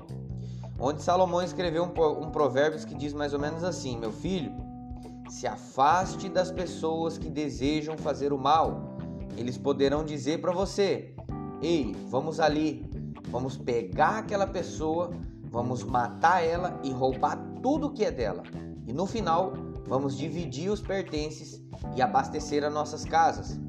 onde 0.80 1.02
Salomão 1.02 1.42
escreveu 1.42 1.84
um, 1.84 2.24
um 2.24 2.30
provérbio 2.30 2.86
que 2.86 2.96
diz 2.96 3.14
mais 3.14 3.34
ou 3.34 3.40
menos 3.40 3.64
assim: 3.64 3.98
Meu 3.98 4.12
filho, 4.12 4.52
se 5.30 5.48
afaste 5.48 6.30
das 6.30 6.52
pessoas 6.52 7.18
que 7.18 7.30
desejam 7.30 7.98
fazer 7.98 8.32
o 8.32 8.38
mal. 8.38 8.94
Eles 9.36 9.58
poderão 9.58 10.06
dizer 10.06 10.40
para 10.40 10.52
você: 10.52 11.16
Ei, 11.62 11.96
vamos 12.08 12.40
ali, 12.40 12.86
vamos 13.30 13.58
pegar 13.58 14.20
aquela 14.20 14.46
pessoa, 14.46 15.12
vamos 15.44 15.84
matar 15.84 16.44
ela 16.44 16.80
e 16.84 16.92
roubar 16.92 17.38
tudo 17.64 17.92
que 17.92 18.06
é 18.06 18.12
dela. 18.12 18.44
E 18.86 18.94
no 18.94 19.08
final, 19.08 19.54
vamos 19.88 20.18
dividir 20.18 20.70
os 20.70 20.82
pertences 20.82 21.62
e 21.96 22.02
abastecer 22.02 22.64
as 22.64 22.74
nossas 22.74 23.06
casas. 23.06 23.60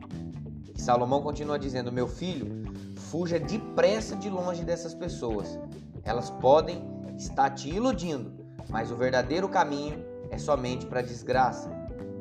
E 0.75 0.81
Salomão 0.81 1.23
continua 1.23 1.59
dizendo: 1.59 1.93
Meu 1.93 2.09
filho, 2.09 2.65
fuja 2.97 3.39
depressa 3.39 4.17
de 4.17 4.29
longe 4.29 4.65
dessas 4.65 4.95
pessoas. 4.95 5.59
Elas 6.03 6.31
podem 6.31 6.83
estar 7.17 7.51
te 7.51 7.69
iludindo, 7.69 8.33
mas 8.69 8.91
o 8.91 8.97
verdadeiro 8.97 9.49
caminho 9.49 10.05
é 10.31 10.39
somente 10.39 10.87
para 10.87 11.03
desgraça. 11.03 11.71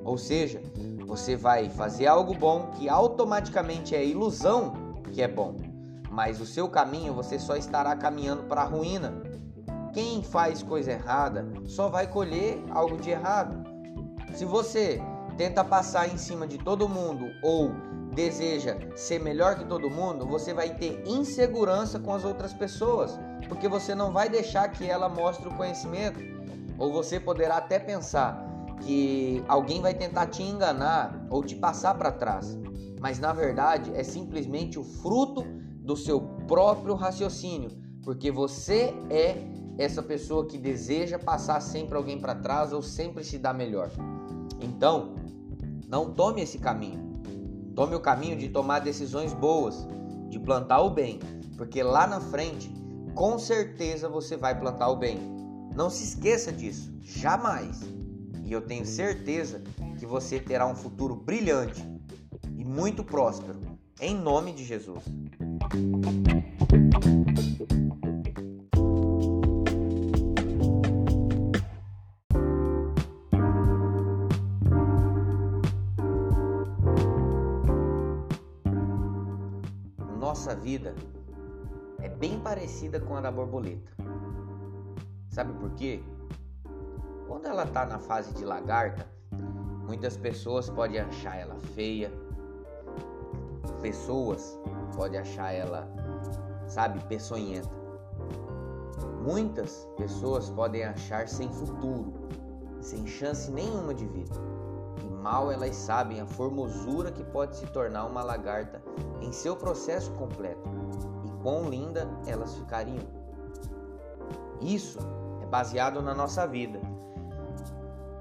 Ou 0.03 0.17
seja, 0.17 0.61
você 1.05 1.35
vai 1.35 1.69
fazer 1.69 2.07
algo 2.07 2.33
bom 2.33 2.71
que 2.71 2.89
automaticamente 2.89 3.95
é 3.95 4.05
ilusão 4.05 4.93
que 5.11 5.21
é 5.21 5.27
bom, 5.27 5.55
mas 6.09 6.41
o 6.41 6.45
seu 6.45 6.67
caminho 6.67 7.13
você 7.13 7.37
só 7.37 7.55
estará 7.55 7.95
caminhando 7.95 8.43
para 8.43 8.61
a 8.61 8.65
ruína. 8.65 9.13
Quem 9.93 10.23
faz 10.23 10.63
coisa 10.63 10.91
errada 10.91 11.47
só 11.65 11.87
vai 11.87 12.07
colher 12.07 12.63
algo 12.71 12.97
de 12.97 13.11
errado. 13.11 13.62
Se 14.33 14.45
você 14.45 14.99
tenta 15.37 15.63
passar 15.63 16.11
em 16.11 16.17
cima 16.17 16.47
de 16.47 16.57
todo 16.57 16.89
mundo 16.89 17.31
ou 17.43 17.71
deseja 18.13 18.77
ser 18.95 19.19
melhor 19.19 19.57
que 19.57 19.65
todo 19.65 19.89
mundo, 19.89 20.25
você 20.25 20.53
vai 20.53 20.75
ter 20.75 21.03
insegurança 21.07 21.99
com 21.99 22.13
as 22.13 22.23
outras 22.23 22.53
pessoas, 22.53 23.19
porque 23.47 23.67
você 23.67 23.93
não 23.93 24.11
vai 24.11 24.29
deixar 24.29 24.67
que 24.69 24.89
ela 24.89 25.07
mostre 25.07 25.47
o 25.47 25.55
conhecimento. 25.55 26.19
Ou 26.77 26.91
você 26.91 27.19
poderá 27.19 27.57
até 27.57 27.77
pensar 27.77 28.43
que 28.81 29.43
alguém 29.47 29.81
vai 29.81 29.93
tentar 29.93 30.27
te 30.27 30.41
enganar 30.41 31.27
ou 31.29 31.43
te 31.43 31.55
passar 31.55 31.95
para 31.95 32.11
trás, 32.11 32.57
mas 32.99 33.19
na 33.19 33.31
verdade 33.33 33.91
é 33.95 34.03
simplesmente 34.03 34.79
o 34.79 34.83
fruto 34.83 35.43
do 35.77 35.95
seu 35.95 36.21
próprio 36.47 36.95
raciocínio, 36.95 37.69
porque 38.03 38.31
você 38.31 38.93
é 39.09 39.37
essa 39.77 40.03
pessoa 40.03 40.45
que 40.45 40.57
deseja 40.57 41.17
passar 41.17 41.59
sempre 41.61 41.97
alguém 41.97 42.19
para 42.19 42.35
trás 42.35 42.71
ou 42.71 42.81
sempre 42.81 43.23
se 43.23 43.37
dar 43.37 43.53
melhor. 43.53 43.89
Então, 44.61 45.15
não 45.87 46.13
tome 46.13 46.41
esse 46.41 46.57
caminho. 46.57 47.13
Tome 47.75 47.95
o 47.95 47.99
caminho 47.99 48.37
de 48.37 48.49
tomar 48.49 48.79
decisões 48.79 49.33
boas, 49.33 49.87
de 50.29 50.39
plantar 50.39 50.81
o 50.81 50.89
bem, 50.89 51.19
porque 51.57 51.81
lá 51.81 52.05
na 52.05 52.19
frente, 52.19 52.71
com 53.15 53.37
certeza 53.39 54.07
você 54.07 54.37
vai 54.37 54.59
plantar 54.59 54.89
o 54.89 54.95
bem. 54.95 55.17
Não 55.75 55.89
se 55.89 56.03
esqueça 56.03 56.51
disso, 56.51 56.93
jamais. 57.01 57.81
E 58.43 58.51
eu 58.51 58.61
tenho 58.61 58.85
certeza 58.85 59.61
que 59.97 60.05
você 60.05 60.39
terá 60.39 60.67
um 60.67 60.75
futuro 60.75 61.15
brilhante 61.15 61.83
e 62.55 62.63
muito 62.63 63.03
próspero, 63.03 63.59
em 63.99 64.15
nome 64.15 64.51
de 64.51 64.63
Jesus. 64.63 65.03
Vida 80.63 80.95
é 81.99 82.07
bem 82.07 82.39
parecida 82.39 82.99
com 82.99 83.15
a 83.17 83.21
da 83.21 83.29
borboleta. 83.29 83.91
Sabe 85.27 85.51
por 85.59 85.71
quê? 85.71 86.01
Quando 87.27 87.47
ela 87.47 87.63
está 87.63 87.85
na 87.85 87.99
fase 87.99 88.33
de 88.33 88.45
lagarta, 88.45 89.05
muitas 89.85 90.15
pessoas 90.15 90.69
podem 90.69 91.01
achar 91.01 91.35
ela 91.35 91.59
feia, 91.75 92.09
pessoas 93.81 94.57
podem 94.95 95.19
achar 95.19 95.51
ela, 95.51 95.85
sabe, 96.67 96.99
peçonhenta. 97.07 97.83
Muitas 99.21 99.85
pessoas 99.97 100.49
podem 100.49 100.85
achar 100.85 101.27
sem 101.27 101.51
futuro, 101.51 102.13
sem 102.79 103.05
chance 103.05 103.51
nenhuma 103.51 103.93
de 103.93 104.05
vida 104.05 104.52
mal 105.23 105.49
elas 105.49 105.73
sabem 105.77 106.19
a 106.19 106.25
formosura 106.25 107.09
que 107.09 107.23
pode 107.23 107.55
se 107.55 107.65
tornar 107.67 108.05
uma 108.05 108.21
lagarta 108.21 108.83
em 109.21 109.31
seu 109.31 109.55
processo 109.55 110.11
completo 110.11 110.69
e 111.25 111.31
quão 111.41 111.69
linda 111.69 112.05
elas 112.27 112.53
ficariam. 112.55 113.05
Isso 114.59 114.99
é 115.41 115.45
baseado 115.45 116.01
na 116.01 116.13
nossa 116.13 116.45
vida. 116.45 116.81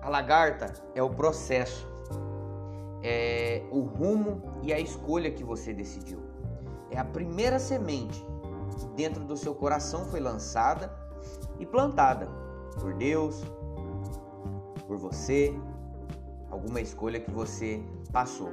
A 0.00 0.08
lagarta 0.08 0.72
é 0.94 1.02
o 1.02 1.10
processo, 1.10 1.88
é 3.02 3.64
o 3.72 3.80
rumo 3.80 4.40
e 4.62 4.72
a 4.72 4.78
escolha 4.78 5.30
que 5.32 5.42
você 5.42 5.74
decidiu. 5.74 6.20
É 6.88 6.98
a 6.98 7.04
primeira 7.04 7.58
semente 7.58 8.24
que 8.78 8.86
dentro 8.90 9.24
do 9.24 9.36
seu 9.36 9.56
coração 9.56 10.04
foi 10.04 10.20
lançada 10.20 10.92
e 11.58 11.66
plantada 11.66 12.28
por 12.80 12.94
Deus, 12.94 13.42
por 14.86 14.98
você, 14.98 15.52
alguma 16.52 16.82
escolha 16.82 17.18
que 17.18 17.30
você 17.30 17.82
passou. 18.12 18.52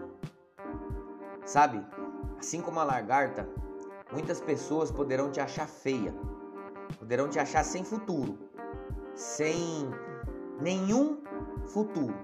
Sabe, 1.45 1.85
assim 2.39 2.61
como 2.61 2.79
a 2.79 2.83
lagarta, 2.85 3.47
muitas 4.11 4.39
pessoas 4.39 4.89
poderão 4.89 5.29
te 5.29 5.41
achar 5.41 5.67
feia, 5.67 6.13
poderão 6.97 7.27
te 7.27 7.37
achar 7.37 7.63
sem 7.63 7.83
futuro, 7.83 8.39
sem 9.13 9.89
nenhum 10.61 11.21
futuro. 11.67 12.15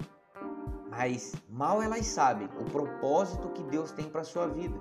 Mas 0.88 1.34
mal 1.46 1.82
elas 1.82 2.06
sabem 2.06 2.48
o 2.58 2.64
propósito 2.64 3.50
que 3.50 3.62
Deus 3.64 3.90
tem 3.90 4.08
para 4.08 4.24
sua 4.24 4.46
vida. 4.46 4.78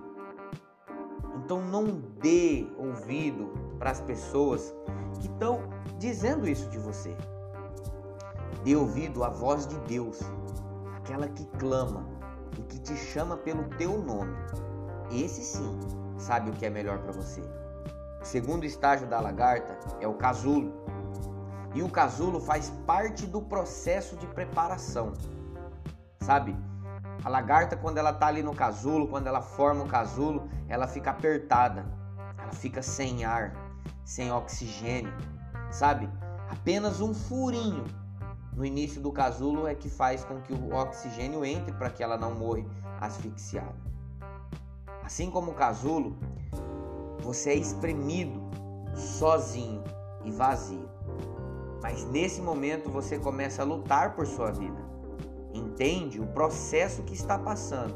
Então 1.43 1.61
não 1.61 1.85
dê 2.21 2.65
ouvido 2.77 3.51
para 3.77 3.91
as 3.91 3.99
pessoas 3.99 4.73
que 5.19 5.27
estão 5.27 5.61
dizendo 5.97 6.47
isso 6.47 6.69
de 6.69 6.79
você. 6.79 7.13
Dê 8.63 8.77
ouvido 8.77 9.25
à 9.25 9.29
voz 9.29 9.67
de 9.67 9.77
Deus 9.79 10.19
aquela 11.05 11.27
que 11.27 11.45
clama 11.59 12.03
e 12.57 12.61
que 12.63 12.79
te 12.79 12.95
chama 12.97 13.37
pelo 13.37 13.63
teu 13.77 14.01
nome. 14.01 14.35
Esse 15.11 15.41
sim 15.41 15.79
sabe 16.17 16.49
o 16.49 16.53
que 16.53 16.65
é 16.65 16.69
melhor 16.69 16.97
para 16.97 17.11
você. 17.11 17.41
O 18.19 18.25
segundo 18.25 18.65
estágio 18.65 19.07
da 19.07 19.19
lagarta 19.19 19.77
é 20.01 20.07
o 20.07 20.15
casulo. 20.15 20.73
E 21.75 21.83
o 21.83 21.89
casulo 21.89 22.39
faz 22.39 22.71
parte 22.87 23.27
do 23.27 23.39
processo 23.39 24.17
de 24.17 24.25
preparação. 24.25 25.13
Sabe? 26.21 26.57
A 27.23 27.29
lagarta, 27.29 27.77
quando 27.77 27.99
ela 27.99 28.11
tá 28.11 28.27
ali 28.27 28.41
no 28.41 28.55
casulo, 28.55 29.07
quando 29.07 29.27
ela 29.27 29.41
forma 29.41 29.83
o 29.83 29.87
casulo, 29.87 30.49
ela 30.67 30.87
fica 30.87 31.11
apertada, 31.11 31.85
ela 32.39 32.51
fica 32.51 32.81
sem 32.81 33.25
ar, 33.25 33.53
sem 34.03 34.31
oxigênio, 34.31 35.13
sabe? 35.69 36.09
Apenas 36.49 36.99
um 36.99 37.13
furinho 37.13 37.83
no 38.55 38.65
início 38.65 39.01
do 39.01 39.11
casulo 39.11 39.67
é 39.67 39.75
que 39.75 39.89
faz 39.89 40.23
com 40.23 40.41
que 40.41 40.53
o 40.53 40.73
oxigênio 40.73 41.43
entre 41.43 41.73
para 41.73 41.89
que 41.89 42.01
ela 42.01 42.17
não 42.17 42.33
morra 42.33 42.63
asfixiada. 43.01 43.75
Assim 45.03 45.29
como 45.29 45.51
o 45.51 45.55
casulo, 45.55 46.17
você 47.19 47.51
é 47.51 47.55
espremido 47.55 48.41
sozinho 48.95 49.83
e 50.23 50.31
vazio. 50.31 50.89
Mas 51.81 52.05
nesse 52.05 52.41
momento 52.41 52.89
você 52.89 53.19
começa 53.19 53.61
a 53.61 53.65
lutar 53.65 54.15
por 54.15 54.25
sua 54.25 54.51
vida. 54.51 54.83
Entende 55.53 56.19
o 56.21 56.27
processo 56.27 57.03
que 57.03 57.13
está 57.13 57.37
passando 57.37 57.93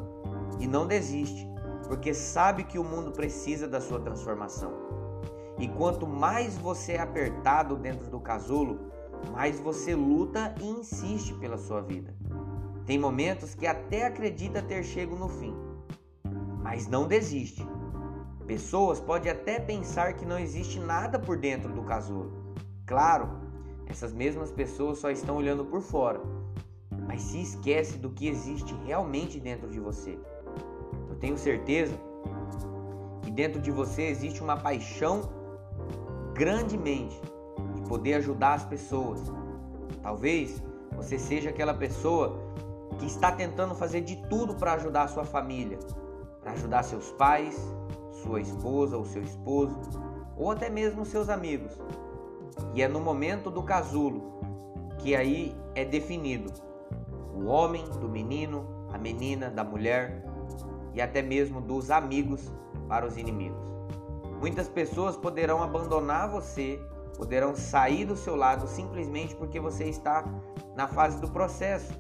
e 0.60 0.68
não 0.68 0.86
desiste, 0.86 1.48
porque 1.88 2.14
sabe 2.14 2.66
que 2.66 2.78
o 2.78 2.84
mundo 2.84 3.12
precisa 3.12 3.68
da 3.68 3.80
sua 3.80 4.00
transformação. 4.00 4.72
E 5.58 5.68
quanto 5.68 6.06
mais 6.06 6.58
você 6.58 6.94
é 6.94 7.02
apertado 7.02 7.76
dentro 7.76 8.10
do 8.10 8.20
casulo, 8.20 8.92
mais 9.32 9.60
você 9.60 9.96
luta 9.96 10.54
e 10.62 10.66
insiste 10.66 11.34
pela 11.36 11.58
sua 11.58 11.82
vida. 11.82 12.16
Tem 12.86 12.98
momentos 12.98 13.54
que 13.54 13.68
até 13.68 14.06
acredita 14.06 14.62
ter 14.62 14.84
chego 14.84 15.16
no 15.16 15.30
fim, 15.30 15.56
mas 16.62 16.88
não 16.88 17.08
desiste. 17.08 17.66
Pessoas 18.48 19.00
podem 19.00 19.32
até 19.32 19.60
pensar 19.60 20.14
que 20.14 20.26
não 20.26 20.40
existe 20.40 20.80
nada 20.80 21.20
por 21.20 21.38
dentro 21.38 21.72
do 21.72 21.84
casulo. 21.84 22.56
Claro, 22.86 23.30
essas 23.86 24.12
mesmas 24.12 24.52
pessoas 24.52 24.98
só 24.98 25.12
estão 25.12 25.36
olhando 25.36 25.66
por 25.66 25.82
fora, 25.82 26.22
mas 27.08 27.22
se 27.22 27.42
esquece 27.42 27.98
do 27.98 28.10
que 28.10 28.28
existe 28.28 28.74
realmente 28.86 29.40
dentro 29.40 29.70
de 29.70 29.80
você. 29.80 30.18
Eu 31.08 31.16
tenho 31.16 31.38
certeza 31.38 31.94
que 33.22 33.30
dentro 33.30 33.62
de 33.62 33.70
você 33.70 34.04
existe 34.04 34.42
uma 34.42 34.58
paixão 34.58 35.30
grandemente 36.34 37.20
de 37.22 37.39
poder 37.90 38.14
ajudar 38.14 38.54
as 38.54 38.64
pessoas. 38.64 39.20
Talvez 40.02 40.64
você 40.96 41.18
seja 41.18 41.50
aquela 41.50 41.74
pessoa 41.74 42.40
que 43.00 43.06
está 43.08 43.32
tentando 43.32 43.74
fazer 43.74 44.02
de 44.02 44.16
tudo 44.28 44.54
para 44.54 44.74
ajudar 44.74 45.04
a 45.04 45.08
sua 45.08 45.26
família, 45.26 45.80
para 46.42 46.52
ajudar 46.52 46.84
seus 46.84 47.12
pais, 47.14 47.58
sua 48.24 48.40
esposa 48.40 48.96
ou 48.96 49.04
seu 49.04 49.24
esposo, 49.24 49.78
ou 50.38 50.52
até 50.52 50.70
mesmo 50.70 51.04
seus 51.04 51.30
amigos. 51.30 51.74
E 52.76 52.82
é 52.84 52.88
no 52.88 53.00
momento 53.00 53.50
do 53.50 53.64
casulo 53.64 54.40
que 55.00 55.16
aí 55.16 55.56
é 55.74 55.84
definido 55.84 56.52
o 57.34 57.46
homem 57.46 57.86
do 58.00 58.08
menino, 58.08 58.66
a 58.94 58.98
menina 58.98 59.50
da 59.50 59.64
mulher 59.64 60.24
e 60.94 61.02
até 61.02 61.22
mesmo 61.22 61.62
dos 61.62 61.90
amigos 61.90 62.52
para 62.88 63.08
os 63.08 63.18
inimigos. 63.18 63.66
Muitas 64.40 64.68
pessoas 64.68 65.16
poderão 65.18 65.64
abandonar 65.64 66.30
você, 66.30 66.80
poderão 67.20 67.54
sair 67.54 68.06
do 68.06 68.16
seu 68.16 68.36
lado 68.36 68.66
simplesmente 68.68 69.36
porque 69.36 69.60
você 69.60 69.84
está 69.84 70.26
na 70.76 70.88
fase 70.88 71.22
do 71.22 71.30
processo 71.30 71.94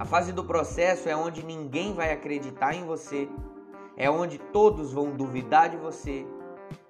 a 0.00 0.04
fase 0.06 0.32
do 0.32 0.42
processo 0.42 1.10
é 1.10 1.14
onde 1.14 1.44
ninguém 1.44 1.92
vai 1.92 2.10
acreditar 2.10 2.74
em 2.74 2.86
você, 2.86 3.28
é 3.98 4.10
onde 4.10 4.38
todos 4.38 4.94
vão 4.94 5.10
duvidar 5.10 5.68
de 5.68 5.76
você. 5.76 6.26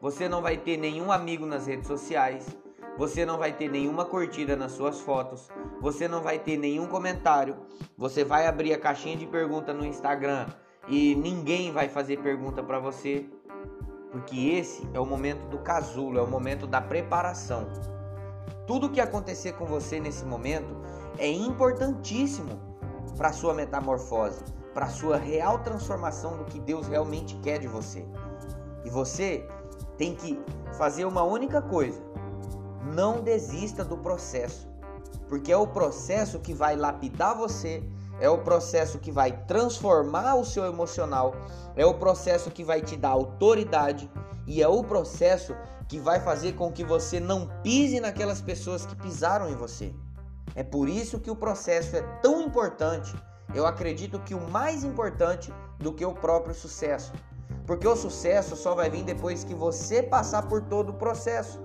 Você 0.00 0.28
não 0.28 0.40
vai 0.40 0.56
ter 0.56 0.76
nenhum 0.76 1.10
amigo 1.10 1.44
nas 1.44 1.66
redes 1.66 1.88
sociais, 1.88 2.56
você 2.96 3.26
não 3.26 3.36
vai 3.36 3.52
ter 3.52 3.68
nenhuma 3.68 4.04
curtida 4.04 4.54
nas 4.54 4.70
suas 4.70 5.00
fotos, 5.00 5.50
você 5.80 6.06
não 6.06 6.22
vai 6.22 6.38
ter 6.38 6.56
nenhum 6.56 6.86
comentário. 6.86 7.56
Você 7.98 8.22
vai 8.22 8.46
abrir 8.46 8.72
a 8.72 8.78
caixinha 8.78 9.16
de 9.16 9.26
pergunta 9.26 9.74
no 9.74 9.84
Instagram 9.84 10.46
e 10.86 11.16
ninguém 11.16 11.72
vai 11.72 11.88
fazer 11.88 12.18
pergunta 12.18 12.62
para 12.62 12.78
você, 12.78 13.26
porque 14.10 14.50
esse 14.50 14.88
é 14.92 15.00
o 15.00 15.06
momento 15.06 15.46
do 15.48 15.58
casulo, 15.58 16.18
é 16.18 16.22
o 16.22 16.26
momento 16.26 16.66
da 16.66 16.80
preparação. 16.80 17.66
Tudo 18.66 18.90
que 18.90 19.00
acontecer 19.00 19.52
com 19.52 19.64
você 19.64 20.00
nesse 20.00 20.24
momento 20.24 20.76
é 21.18 21.30
importantíssimo 21.30 22.60
para 23.16 23.28
a 23.28 23.32
sua 23.32 23.54
metamorfose, 23.54 24.42
para 24.72 24.86
a 24.86 24.90
sua 24.90 25.16
real 25.16 25.58
transformação 25.60 26.36
do 26.36 26.44
que 26.44 26.58
Deus 26.58 26.86
realmente 26.86 27.36
quer 27.36 27.58
de 27.58 27.68
você. 27.68 28.04
E 28.84 28.90
você 28.90 29.46
tem 29.96 30.14
que 30.14 30.40
fazer 30.72 31.04
uma 31.04 31.22
única 31.22 31.60
coisa: 31.60 32.02
não 32.94 33.20
desista 33.20 33.84
do 33.84 33.96
processo, 33.98 34.68
porque 35.28 35.52
é 35.52 35.56
o 35.56 35.66
processo 35.66 36.40
que 36.40 36.54
vai 36.54 36.76
lapidar 36.76 37.36
você, 37.36 37.82
é 38.20 38.28
o 38.28 38.38
processo 38.38 38.98
que 38.98 39.10
vai 39.10 39.32
transformar 39.46 40.34
o 40.36 40.44
seu 40.44 40.64
emocional, 40.64 41.34
é 41.74 41.84
o 41.84 41.94
processo 41.94 42.50
que 42.50 42.62
vai 42.62 42.82
te 42.82 42.96
dar 42.96 43.10
autoridade 43.10 44.10
e 44.46 44.62
é 44.62 44.68
o 44.68 44.84
processo 44.84 45.56
que 45.88 45.98
vai 45.98 46.20
fazer 46.20 46.52
com 46.52 46.70
que 46.70 46.84
você 46.84 47.18
não 47.18 47.48
pise 47.62 47.98
naquelas 47.98 48.40
pessoas 48.40 48.86
que 48.86 48.94
pisaram 48.94 49.48
em 49.48 49.56
você. 49.56 49.92
É 50.54 50.62
por 50.62 50.88
isso 50.88 51.18
que 51.18 51.30
o 51.30 51.36
processo 51.36 51.96
é 51.96 52.02
tão 52.22 52.42
importante. 52.42 53.14
Eu 53.54 53.66
acredito 53.66 54.20
que 54.20 54.34
o 54.34 54.50
mais 54.50 54.84
importante 54.84 55.52
do 55.78 55.92
que 55.92 56.04
o 56.04 56.14
próprio 56.14 56.54
sucesso. 56.54 57.12
Porque 57.66 57.86
o 57.86 57.96
sucesso 57.96 58.54
só 58.54 58.74
vai 58.74 58.90
vir 58.90 59.02
depois 59.02 59.44
que 59.44 59.54
você 59.54 60.02
passar 60.02 60.46
por 60.48 60.62
todo 60.62 60.90
o 60.90 60.94
processo. 60.94 61.60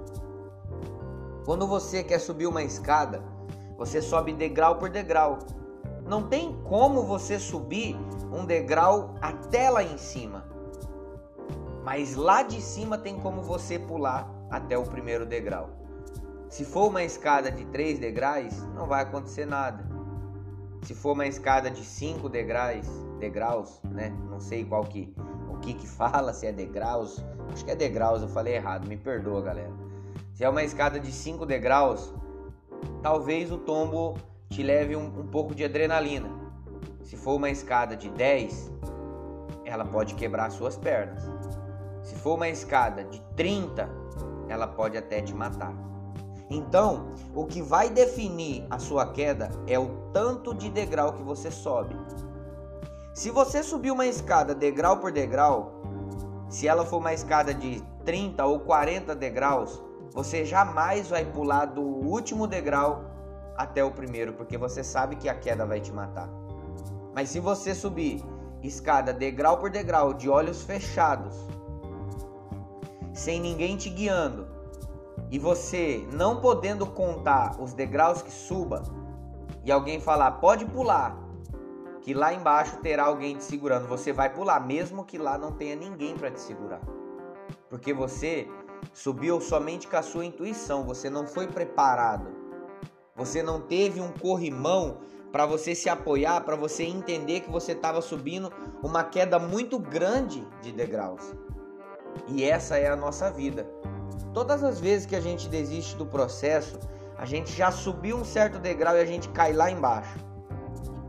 Quando 1.46 1.68
você 1.68 2.04
quer 2.04 2.20
subir 2.20 2.48
uma 2.48 2.64
escada, 2.64 3.24
você 3.78 4.02
sobe 4.02 4.34
degrau 4.34 4.78
por 4.78 4.90
degrau. 4.90 5.40
Não 6.06 6.28
tem 6.28 6.56
como 6.64 7.04
você 7.04 7.40
subir 7.40 7.96
um 8.32 8.46
degrau 8.46 9.16
até 9.22 9.70
lá 9.70 9.84
em 9.84 9.98
cima. 9.98 10.46
Mas 11.84 12.16
lá 12.16 12.44
de 12.44 12.62
cima 12.62 12.98
tem 12.98 13.20
como 13.20 13.42
você 13.42 13.80
pular 13.80 14.30
até 14.50 14.78
o 14.78 14.84
primeiro 14.84 15.26
degrau. 15.26 15.70
Se 16.50 16.64
for 16.64 16.90
uma 16.90 17.04
escada 17.04 17.52
de 17.52 17.66
3 17.66 18.00
degraus, 18.00 18.56
não 18.76 18.88
vai 18.88 19.02
acontecer 19.02 19.46
nada. 19.46 19.84
Se 20.84 20.94
for 20.94 21.14
uma 21.14 21.26
escada 21.26 21.72
de 21.72 21.84
5 21.84 22.30
degraus, 22.30 22.88
degraus, 23.20 23.82
né? 23.84 24.16
Não 24.30 24.40
sei 24.40 24.64
qual 24.64 24.84
que 24.84 25.14
o 25.50 25.58
que 25.58 25.74
que 25.74 25.88
fala, 25.88 26.34
se 26.34 26.46
é 26.46 26.52
degraus. 26.52 27.24
Acho 27.52 27.66
que 27.66 27.72
é 27.72 27.76
degraus, 27.76 28.22
eu 28.22 28.28
falei 28.28 28.56
errado, 28.56 28.88
me 28.88 28.98
perdoa, 28.98 29.42
galera. 29.42 29.74
Se 30.34 30.44
é 30.44 30.50
uma 30.50 30.64
escada 30.64 31.00
de 31.00 31.12
5 31.12 31.46
degraus, 31.46 32.14
talvez 33.02 33.52
o 33.52 33.58
tombo 33.58 34.16
te 34.50 34.64
leve 34.64 34.96
um, 34.96 35.06
um 35.06 35.28
pouco 35.28 35.54
de 35.54 35.64
adrenalina. 35.64 36.30
Se 37.04 37.16
for 37.16 37.36
uma 37.36 37.50
escada 37.50 37.96
de 37.96 38.10
10, 38.10 38.72
ela 39.64 39.86
pode 39.86 40.16
quebrar 40.16 40.50
suas 40.52 40.78
pernas. 40.78 41.24
Se 42.04 42.16
for 42.16 42.36
uma 42.36 42.48
escada 42.50 43.04
de 43.04 43.22
30, 43.36 43.90
ela 44.48 44.68
pode 44.68 44.98
até 44.98 45.22
te 45.22 45.34
matar. 45.34 45.74
Então, 46.50 47.08
o 47.34 47.46
que 47.46 47.62
vai 47.62 47.90
definir 47.90 48.66
a 48.70 48.78
sua 48.78 49.12
queda 49.12 49.50
é 49.66 49.80
o 49.80 49.88
tanto 50.14 50.54
de 50.54 50.70
degrau 50.70 51.14
que 51.14 51.24
você 51.24 51.50
sobe. 51.50 51.96
Se 53.14 53.32
você 53.32 53.64
subir 53.64 53.92
uma 53.92 54.06
escada 54.06 54.54
degrau 54.54 54.98
por 54.98 55.12
degrau, 55.12 55.82
se 56.50 56.68
ela 56.68 56.86
for 56.86 56.98
uma 56.98 57.14
escada 57.14 57.54
de 57.54 57.82
30 58.04 58.46
ou 58.46 58.60
40 58.60 59.16
degraus, 59.16 59.82
você 60.12 60.46
jamais 60.46 61.10
vai 61.10 61.26
pular 61.26 61.66
do 61.66 61.82
último 61.82 62.46
degrau 62.46 63.15
até 63.56 63.84
o 63.84 63.92
primeiro, 63.92 64.34
porque 64.34 64.58
você 64.58 64.84
sabe 64.84 65.16
que 65.16 65.30
a 65.30 65.36
queda 65.36 65.66
vai 65.66 65.80
te 65.80 65.92
matar. 65.92 66.30
Mas 67.14 67.30
se 67.30 67.40
você 67.40 67.74
subir 67.74 68.24
escada 68.62 69.14
degrau 69.14 69.58
por 69.58 69.70
degrau, 69.70 70.14
de 70.14 70.30
olhos 70.30 70.64
fechados, 70.64 71.36
sem 73.14 73.40
ninguém 73.40 73.78
te 73.78 73.90
guiando, 73.90 74.48
e 75.32 75.40
você 75.40 76.08
não 76.12 76.42
podendo 76.42 76.86
contar 76.86 77.60
os 77.60 77.74
degraus 77.74 78.22
que 78.22 78.32
suba 78.32 78.84
e 79.64 79.72
alguém 79.72 80.00
falar 80.00 80.34
pode 80.34 80.66
pular, 80.66 81.18
que 82.02 82.14
lá 82.14 82.34
embaixo 82.34 82.78
terá 82.78 83.06
alguém 83.06 83.36
te 83.36 83.44
segurando, 83.44 83.88
você 83.88 84.14
vai 84.14 84.32
pular 84.32 84.60
mesmo 84.60 85.06
que 85.06 85.18
lá 85.18 85.38
não 85.38 85.52
tenha 85.52 85.76
ninguém 85.76 86.16
para 86.16 86.30
te 86.30 86.40
segurar. 86.40 86.82
Porque 87.70 87.94
você 87.94 88.48
subiu 88.94 89.42
somente 89.42 89.88
com 89.88 89.98
a 89.98 90.04
sua 90.04 90.26
intuição, 90.26 90.84
você 90.84 91.10
não 91.10 91.26
foi 91.26 91.48
preparado. 91.48 92.45
Você 93.16 93.42
não 93.42 93.62
teve 93.62 94.02
um 94.02 94.12
corrimão 94.12 94.98
para 95.32 95.46
você 95.46 95.74
se 95.74 95.88
apoiar, 95.88 96.42
para 96.42 96.58
você 96.58 96.84
entender 96.84 97.40
que 97.40 97.50
você 97.50 97.72
estava 97.72 98.02
subindo 98.02 98.52
uma 98.84 99.06
queda 99.06 99.40
muito 99.40 99.80
grande 99.80 100.46
de 100.62 100.74
degraus. 100.74 101.34
E 102.28 102.44
essa 102.44 102.78
é 102.78 102.90
a 102.90 102.96
nossa 102.96 103.32
vida. 103.32 103.66
Todas 104.34 104.66
as 104.66 104.82
vezes 104.82 105.06
que 105.06 105.16
a 105.16 105.22
gente 105.22 105.48
desiste 105.48 105.96
do 105.96 106.06
processo, 106.06 106.78
a 107.18 107.26
gente 107.26 107.54
já 107.54 107.72
subiu 107.72 108.18
um 108.18 108.26
certo 108.26 108.60
degrau 108.60 108.98
e 108.98 109.00
a 109.00 109.06
gente 109.06 109.30
cai 109.30 109.54
lá 109.54 109.72
embaixo. 109.72 110.20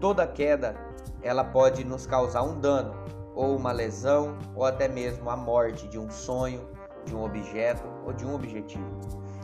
Toda 0.01 0.29
queda, 0.29 0.77
ela 1.23 1.43
pode 1.43 1.85
nos 1.85 2.07
causar 2.07 2.45
um 2.45 2.61
dano, 2.61 2.95
ou 3.35 3.57
uma 3.57 3.73
lesão, 3.73 4.39
ou 4.55 4.65
até 4.65 4.87
mesmo 4.87 5.29
a 5.29 5.37
morte 5.37 5.89
de 5.89 5.99
um 5.99 6.09
sonho, 6.09 6.69
de 7.05 7.17
um 7.17 7.25
objeto 7.25 7.83
ou 8.07 8.13
de 8.13 8.25
um 8.25 8.33
objetivo. 8.33 8.87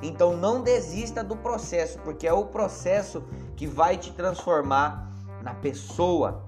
Então 0.02 0.36
não 0.36 0.60
desista 0.60 1.22
do 1.22 1.36
processo, 1.36 1.98
porque 2.00 2.26
é 2.26 2.32
o 2.32 2.46
processo 2.46 3.22
que 3.56 3.66
vai 3.66 3.96
te 3.96 4.12
transformar 4.12 5.08
na 5.40 5.54
pessoa 5.54 6.44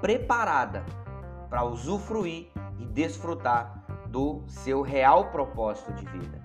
preparada 0.00 0.84
para 1.48 1.64
usufruir 1.64 2.48
e 2.78 2.84
desfrutar 2.84 3.82
do 4.06 4.42
seu 4.46 4.82
real 4.82 5.30
propósito 5.30 5.92
de 5.94 6.04
vida. 6.06 6.40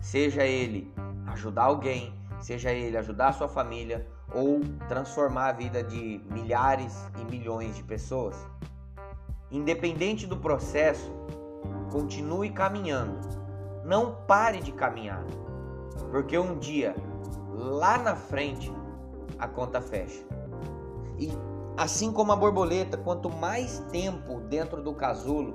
Seja 0.00 0.44
ele 0.44 0.92
ajudar 1.26 1.64
alguém, 1.64 2.14
seja 2.40 2.72
ele 2.72 2.96
ajudar 2.96 3.28
a 3.28 3.32
sua 3.32 3.48
família 3.48 4.06
ou 4.32 4.60
transformar 4.88 5.48
a 5.48 5.52
vida 5.52 5.82
de 5.82 6.22
milhares 6.30 7.06
e 7.20 7.24
milhões 7.24 7.76
de 7.76 7.82
pessoas. 7.82 8.36
Independente 9.50 10.26
do 10.26 10.36
processo, 10.36 11.10
continue 11.90 12.50
caminhando. 12.50 13.18
Não 13.84 14.14
pare 14.26 14.60
de 14.60 14.72
caminhar, 14.72 15.24
porque 16.10 16.38
um 16.38 16.58
dia 16.58 16.94
lá 17.52 17.98
na 17.98 18.16
frente 18.16 18.72
a 19.38 19.46
conta 19.46 19.80
fecha. 19.80 20.24
E 21.18 21.30
assim 21.76 22.12
como 22.12 22.32
a 22.32 22.36
borboleta, 22.36 22.96
quanto 22.96 23.30
mais 23.30 23.80
tempo 23.90 24.40
dentro 24.40 24.82
do 24.82 24.94
casulo, 24.94 25.54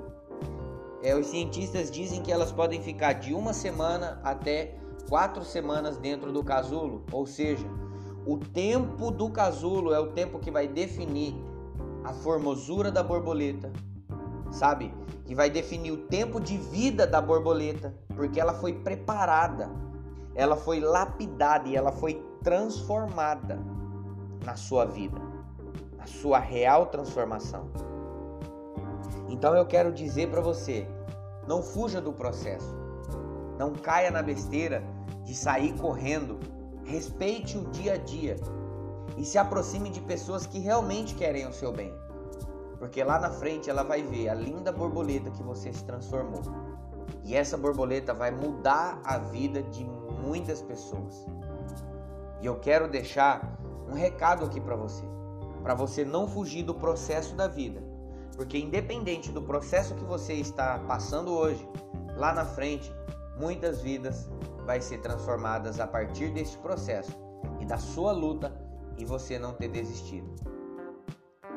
é, 1.02 1.14
os 1.14 1.26
cientistas 1.26 1.90
dizem 1.90 2.22
que 2.22 2.32
elas 2.32 2.50
podem 2.50 2.80
ficar 2.80 3.12
de 3.12 3.34
uma 3.34 3.52
semana 3.52 4.20
até 4.24 4.74
quatro 5.08 5.44
semanas 5.44 5.98
dentro 5.98 6.32
do 6.32 6.42
casulo, 6.42 7.04
ou 7.12 7.26
seja, 7.26 7.66
o 8.26 8.38
tempo 8.38 9.10
do 9.10 9.28
casulo 9.28 9.92
é 9.92 10.00
o 10.00 10.12
tempo 10.12 10.38
que 10.38 10.50
vai 10.50 10.66
definir 10.66 11.34
a 12.02 12.12
formosura 12.12 12.90
da 12.90 13.02
borboleta, 13.02 13.70
sabe? 14.50 14.94
Que 15.26 15.34
vai 15.34 15.50
definir 15.50 15.90
o 15.90 15.98
tempo 15.98 16.40
de 16.40 16.56
vida 16.56 17.06
da 17.06 17.20
borboleta, 17.20 17.94
porque 18.16 18.40
ela 18.40 18.54
foi 18.54 18.72
preparada, 18.72 19.70
ela 20.34 20.56
foi 20.56 20.80
lapidada 20.80 21.68
e 21.68 21.76
ela 21.76 21.92
foi 21.92 22.24
transformada 22.42 23.58
na 24.44 24.56
sua 24.56 24.84
vida, 24.84 25.20
na 25.96 26.06
sua 26.06 26.38
real 26.38 26.86
transformação. 26.86 27.70
Então 29.28 29.54
eu 29.54 29.64
quero 29.64 29.92
dizer 29.92 30.30
para 30.30 30.40
você, 30.40 30.86
não 31.46 31.62
fuja 31.62 32.00
do 32.00 32.12
processo. 32.12 32.74
Não 33.58 33.72
caia 33.72 34.10
na 34.10 34.22
besteira 34.22 34.82
de 35.22 35.34
sair 35.34 35.72
correndo. 35.78 36.38
Respeite 36.84 37.56
o 37.56 37.64
dia 37.70 37.94
a 37.94 37.96
dia 37.96 38.36
e 39.16 39.24
se 39.24 39.38
aproxime 39.38 39.90
de 39.90 40.00
pessoas 40.00 40.46
que 40.46 40.58
realmente 40.58 41.14
querem 41.14 41.46
o 41.46 41.52
seu 41.52 41.72
bem. 41.72 41.92
Porque 42.78 43.02
lá 43.02 43.18
na 43.18 43.30
frente 43.30 43.70
ela 43.70 43.82
vai 43.82 44.02
ver 44.02 44.28
a 44.28 44.34
linda 44.34 44.70
borboleta 44.72 45.30
que 45.30 45.42
você 45.42 45.72
se 45.72 45.84
transformou. 45.84 46.42
E 47.22 47.34
essa 47.34 47.56
borboleta 47.56 48.12
vai 48.12 48.30
mudar 48.30 49.00
a 49.04 49.16
vida 49.18 49.62
de 49.62 49.84
muitas 50.24 50.62
pessoas. 50.62 51.26
E 52.40 52.46
eu 52.46 52.56
quero 52.56 52.88
deixar 52.88 53.58
um 53.88 53.94
recado 53.94 54.44
aqui 54.44 54.60
para 54.60 54.76
você, 54.76 55.04
para 55.62 55.74
você 55.74 56.04
não 56.04 56.26
fugir 56.26 56.62
do 56.62 56.74
processo 56.74 57.34
da 57.34 57.46
vida. 57.46 57.82
Porque 58.36 58.58
independente 58.58 59.30
do 59.30 59.42
processo 59.42 59.94
que 59.94 60.04
você 60.04 60.34
está 60.34 60.78
passando 60.80 61.32
hoje, 61.32 61.68
lá 62.16 62.32
na 62.32 62.44
frente, 62.44 62.92
muitas 63.38 63.80
vidas 63.80 64.28
vai 64.66 64.80
ser 64.80 64.98
transformadas 64.98 65.78
a 65.78 65.86
partir 65.86 66.32
deste 66.32 66.56
processo 66.58 67.12
e 67.60 67.64
da 67.64 67.78
sua 67.78 68.12
luta 68.12 68.52
e 68.96 69.04
você 69.04 69.38
não 69.38 69.52
ter 69.52 69.68
desistido. 69.68 70.28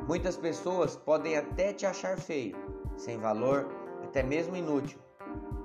Muitas 0.08 0.38
pessoas 0.38 0.96
podem 0.96 1.36
até 1.38 1.74
te 1.74 1.86
achar 1.86 2.18
feio, 2.18 2.56
sem 2.96 3.18
valor, 3.18 3.68
até 4.04 4.24
mesmo 4.24 4.56
inútil. 4.56 5.00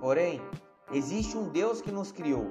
Porém, 0.01 0.41
existe 0.93 1.37
um 1.37 1.49
Deus 1.49 1.81
que 1.81 1.93
nos 1.93 2.11
criou 2.11 2.51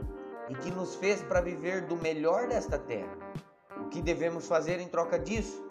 e 0.51 0.55
que 0.55 0.69
nos 0.69 0.95
fez 0.95 1.23
para 1.23 1.39
viver 1.39 1.81
do 1.85 1.95
melhor 1.95 2.45
desta 2.45 2.77
terra. 2.77 3.17
O 3.77 3.85
que 3.87 4.01
devemos 4.01 4.47
fazer 4.47 4.81
em 4.81 4.87
troca 4.87 5.17
disso? 5.17 5.65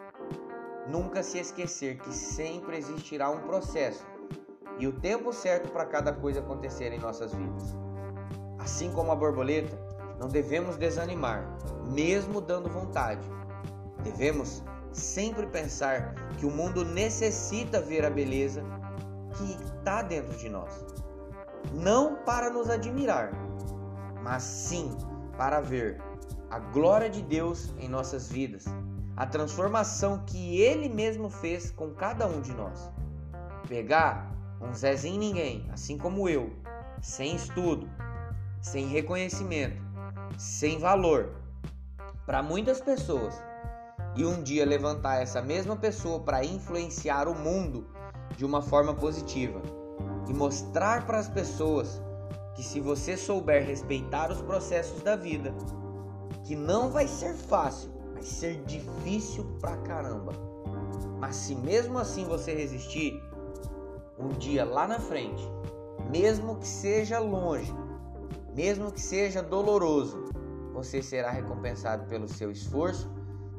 Nunca 0.89 1.23
se 1.23 1.39
esquecer 1.39 1.99
que 1.99 2.11
sempre 2.15 2.79
existirá 2.79 3.29
um 3.29 3.41
processo 3.41 4.07
e 4.79 4.87
o 4.87 4.93
tempo 4.93 5.35
certo 5.35 5.69
para 5.69 5.85
cada 5.85 6.15
coisa 6.15 6.41
acontecer 6.41 6.95
em 6.95 6.99
nossas 6.99 7.35
vidas. 7.35 7.77
Assim 8.59 8.91
como 8.91 9.13
a 9.13 9.15
borboleta, 9.17 9.79
não 10.19 10.29
devemos 10.29 10.79
desanimar, 10.79 11.47
mesmo 11.93 12.41
dando 12.41 12.71
vontade. 12.71 13.21
Devemos 14.03 14.63
sempre 14.93 15.47
pensar 15.47 16.15
que 16.39 16.47
o 16.47 16.51
mundo 16.51 16.87
necessita 16.87 17.83
ver 17.83 18.07
a 18.07 18.11
beleza 18.11 18.65
que 19.37 19.53
está 19.77 20.01
dentro 20.01 20.35
de 20.39 20.49
nós. 20.49 20.73
Não 21.75 22.17
para 22.25 22.49
nos 22.49 22.71
admirar, 22.71 23.31
mas 24.23 24.43
sim 24.43 24.97
para 25.37 25.61
ver 25.61 26.01
a 26.51 26.59
glória 26.59 27.09
de 27.09 27.23
Deus 27.23 27.73
em 27.79 27.89
nossas 27.89 28.29
vidas, 28.29 28.65
a 29.17 29.27
transformação 29.27 30.25
que 30.27 30.61
Ele 30.61 30.89
mesmo 30.89 31.31
fez 31.31 31.71
com 31.71 31.95
cada 31.95 32.27
um 32.27 32.41
de 32.41 32.53
nós. 32.53 32.91
Pegar 33.69 34.31
um 34.61 34.75
Zezinho 34.75 35.19
ninguém, 35.19 35.69
assim 35.73 35.97
como 35.97 36.29
eu, 36.29 36.53
sem 37.01 37.35
estudo, 37.35 37.89
sem 38.61 38.87
reconhecimento, 38.87 39.81
sem 40.37 40.79
valor, 40.79 41.35
para 42.27 42.43
muitas 42.43 42.81
pessoas, 42.81 43.41
e 44.17 44.25
um 44.25 44.43
dia 44.43 44.67
levantar 44.67 45.23
essa 45.23 45.41
mesma 45.41 45.77
pessoa 45.77 46.21
para 46.21 46.45
influenciar 46.45 47.29
o 47.29 47.35
mundo 47.35 47.87
de 48.37 48.45
uma 48.45 48.61
forma 48.61 48.95
positiva 48.95 49.63
e 50.29 50.35
mostrar 50.35 51.07
para 51.07 51.19
as 51.19 51.29
pessoas 51.29 52.03
que 52.55 52.63
se 52.63 52.81
você 52.81 53.17
souber 53.17 53.65
respeitar 53.65 54.31
os 54.31 54.41
processos 54.41 55.03
da 55.03 55.17
vida, 55.17 55.55
que 56.45 56.55
não 56.57 56.91
vai 56.91 57.07
ser 57.07 57.35
fácil, 57.35 57.91
vai 58.13 58.23
ser 58.23 58.63
difícil 58.65 59.45
pra 59.61 59.77
caramba. 59.79 60.33
Mas 61.19 61.37
se 61.37 61.55
mesmo 61.55 61.99
assim 61.99 62.25
você 62.25 62.55
resistir, 62.55 63.21
um 64.19 64.29
dia 64.29 64.65
lá 64.65 64.87
na 64.87 64.99
frente, 64.99 65.43
mesmo 66.11 66.57
que 66.57 66.67
seja 66.67 67.19
longe, 67.19 67.73
mesmo 68.55 68.91
que 68.91 69.01
seja 69.01 69.43
doloroso, 69.43 70.25
você 70.73 71.03
será 71.03 71.31
recompensado 71.31 72.07
pelo 72.07 72.29
seu 72.29 72.51
esforço 72.51 73.11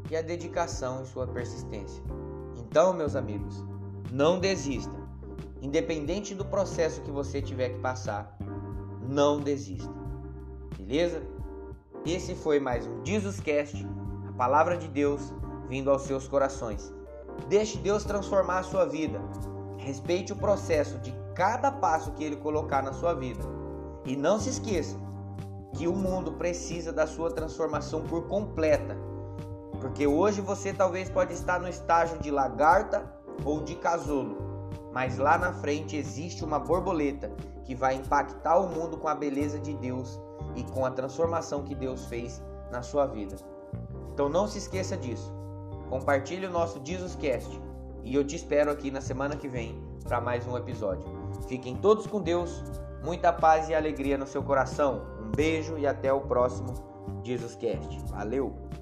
e 0.10 0.16
a 0.16 0.22
dedicação 0.22 1.04
e 1.04 1.08
sua 1.08 1.28
persistência. 1.28 2.04
Então, 2.58 2.94
meus 2.94 3.16
amigos, 3.16 3.64
não 4.12 4.40
desista. 4.40 5.00
Independente 5.62 6.34
do 6.34 6.44
processo 6.44 7.02
que 7.02 7.12
você 7.12 7.42
tiver 7.42 7.70
que 7.70 7.80
passar, 7.80 8.38
não 9.12 9.40
desista. 9.40 9.92
Beleza? 10.78 11.22
Esse 12.06 12.34
foi 12.34 12.60
mais 12.60 12.88
um 12.88 13.06
Jesuscast, 13.06 13.86
a 14.28 14.32
palavra 14.34 14.78
de 14.78 14.88
Deus 14.88 15.34
vindo 15.68 15.92
aos 15.92 16.04
seus 16.04 16.28
corações. 16.28 16.92
Deixe 17.48 17.78
Deus 17.78 18.04
transformar 18.04 18.60
a 18.60 18.64
sua 18.64 18.86
vida. 18.86 19.22
Respeite 19.78 20.34
o 20.34 20.38
processo 20.38 20.98
de 21.00 21.14
cada 21.36 21.72
passo 21.72 22.12
que 22.14 22.24
ele 22.24 22.38
colocar 22.38 22.82
na 22.82 22.94
sua 22.94 23.14
vida. 23.14 23.44
E 24.06 24.16
não 24.16 24.40
se 24.40 24.50
esqueça 24.50 24.98
que 25.76 25.88
o 25.88 25.94
mundo 25.94 26.34
precisa 26.34 26.92
da 26.92 27.06
sua 27.06 27.30
transformação 27.32 28.02
por 28.04 28.28
completa 28.28 28.98
porque 29.82 30.06
hoje 30.06 30.42
você 30.42 30.72
talvez 30.72 31.10
pode 31.10 31.34
estar 31.34 31.60
no 31.60 31.68
estágio 31.68 32.20
de 32.20 32.30
lagarta 32.30 33.04
ou 33.44 33.62
de 33.62 33.76
casulo, 33.76 34.38
mas 34.94 35.18
lá 35.18 35.40
na 35.40 35.52
frente 35.54 35.98
existe 35.98 36.46
uma 36.46 36.60
borboleta 36.60 37.32
que 37.64 37.76
vai 37.76 37.96
impactar 37.96 38.58
o 38.58 38.70
mundo 38.70 38.98
com 38.98 39.08
a 39.08 39.16
beleza 39.16 39.60
de 39.60 39.74
Deus 39.74 40.20
e 40.56 40.64
com 40.64 40.86
a 40.86 40.92
transformação 40.92 41.64
que 41.64 41.76
Deus 41.76 42.06
fez 42.06 42.42
na 42.72 42.82
sua 42.82 43.06
vida. 43.06 43.36
Então 44.14 44.30
não 44.30 44.48
se 44.48 44.58
esqueça 44.58 44.98
disso. 44.98 45.32
Compartilhe 45.90 46.46
o 46.46 46.52
nosso 46.52 46.82
Jesuscast 46.84 47.60
e 48.04 48.16
eu 48.16 48.26
te 48.26 48.36
espero 48.36 48.72
aqui 48.72 48.90
na 48.90 49.02
semana 49.02 49.36
que 49.36 49.48
vem 49.48 49.82
para 50.04 50.20
mais 50.20 50.48
um 50.48 50.58
episódio. 50.58 51.08
Fiquem 51.48 51.76
todos 51.76 52.08
com 52.08 52.22
Deus, 52.22 52.64
muita 53.04 53.32
paz 53.32 53.70
e 53.70 53.76
alegria 53.76 54.18
no 54.18 54.28
seu 54.28 54.44
coração. 54.44 55.02
Um 55.22 55.32
beijo 55.32 55.78
e 55.78 55.86
até 55.86 56.12
o 56.12 56.22
próximo 56.22 56.74
Jesuscast. 57.24 58.00
Valeu! 58.08 58.81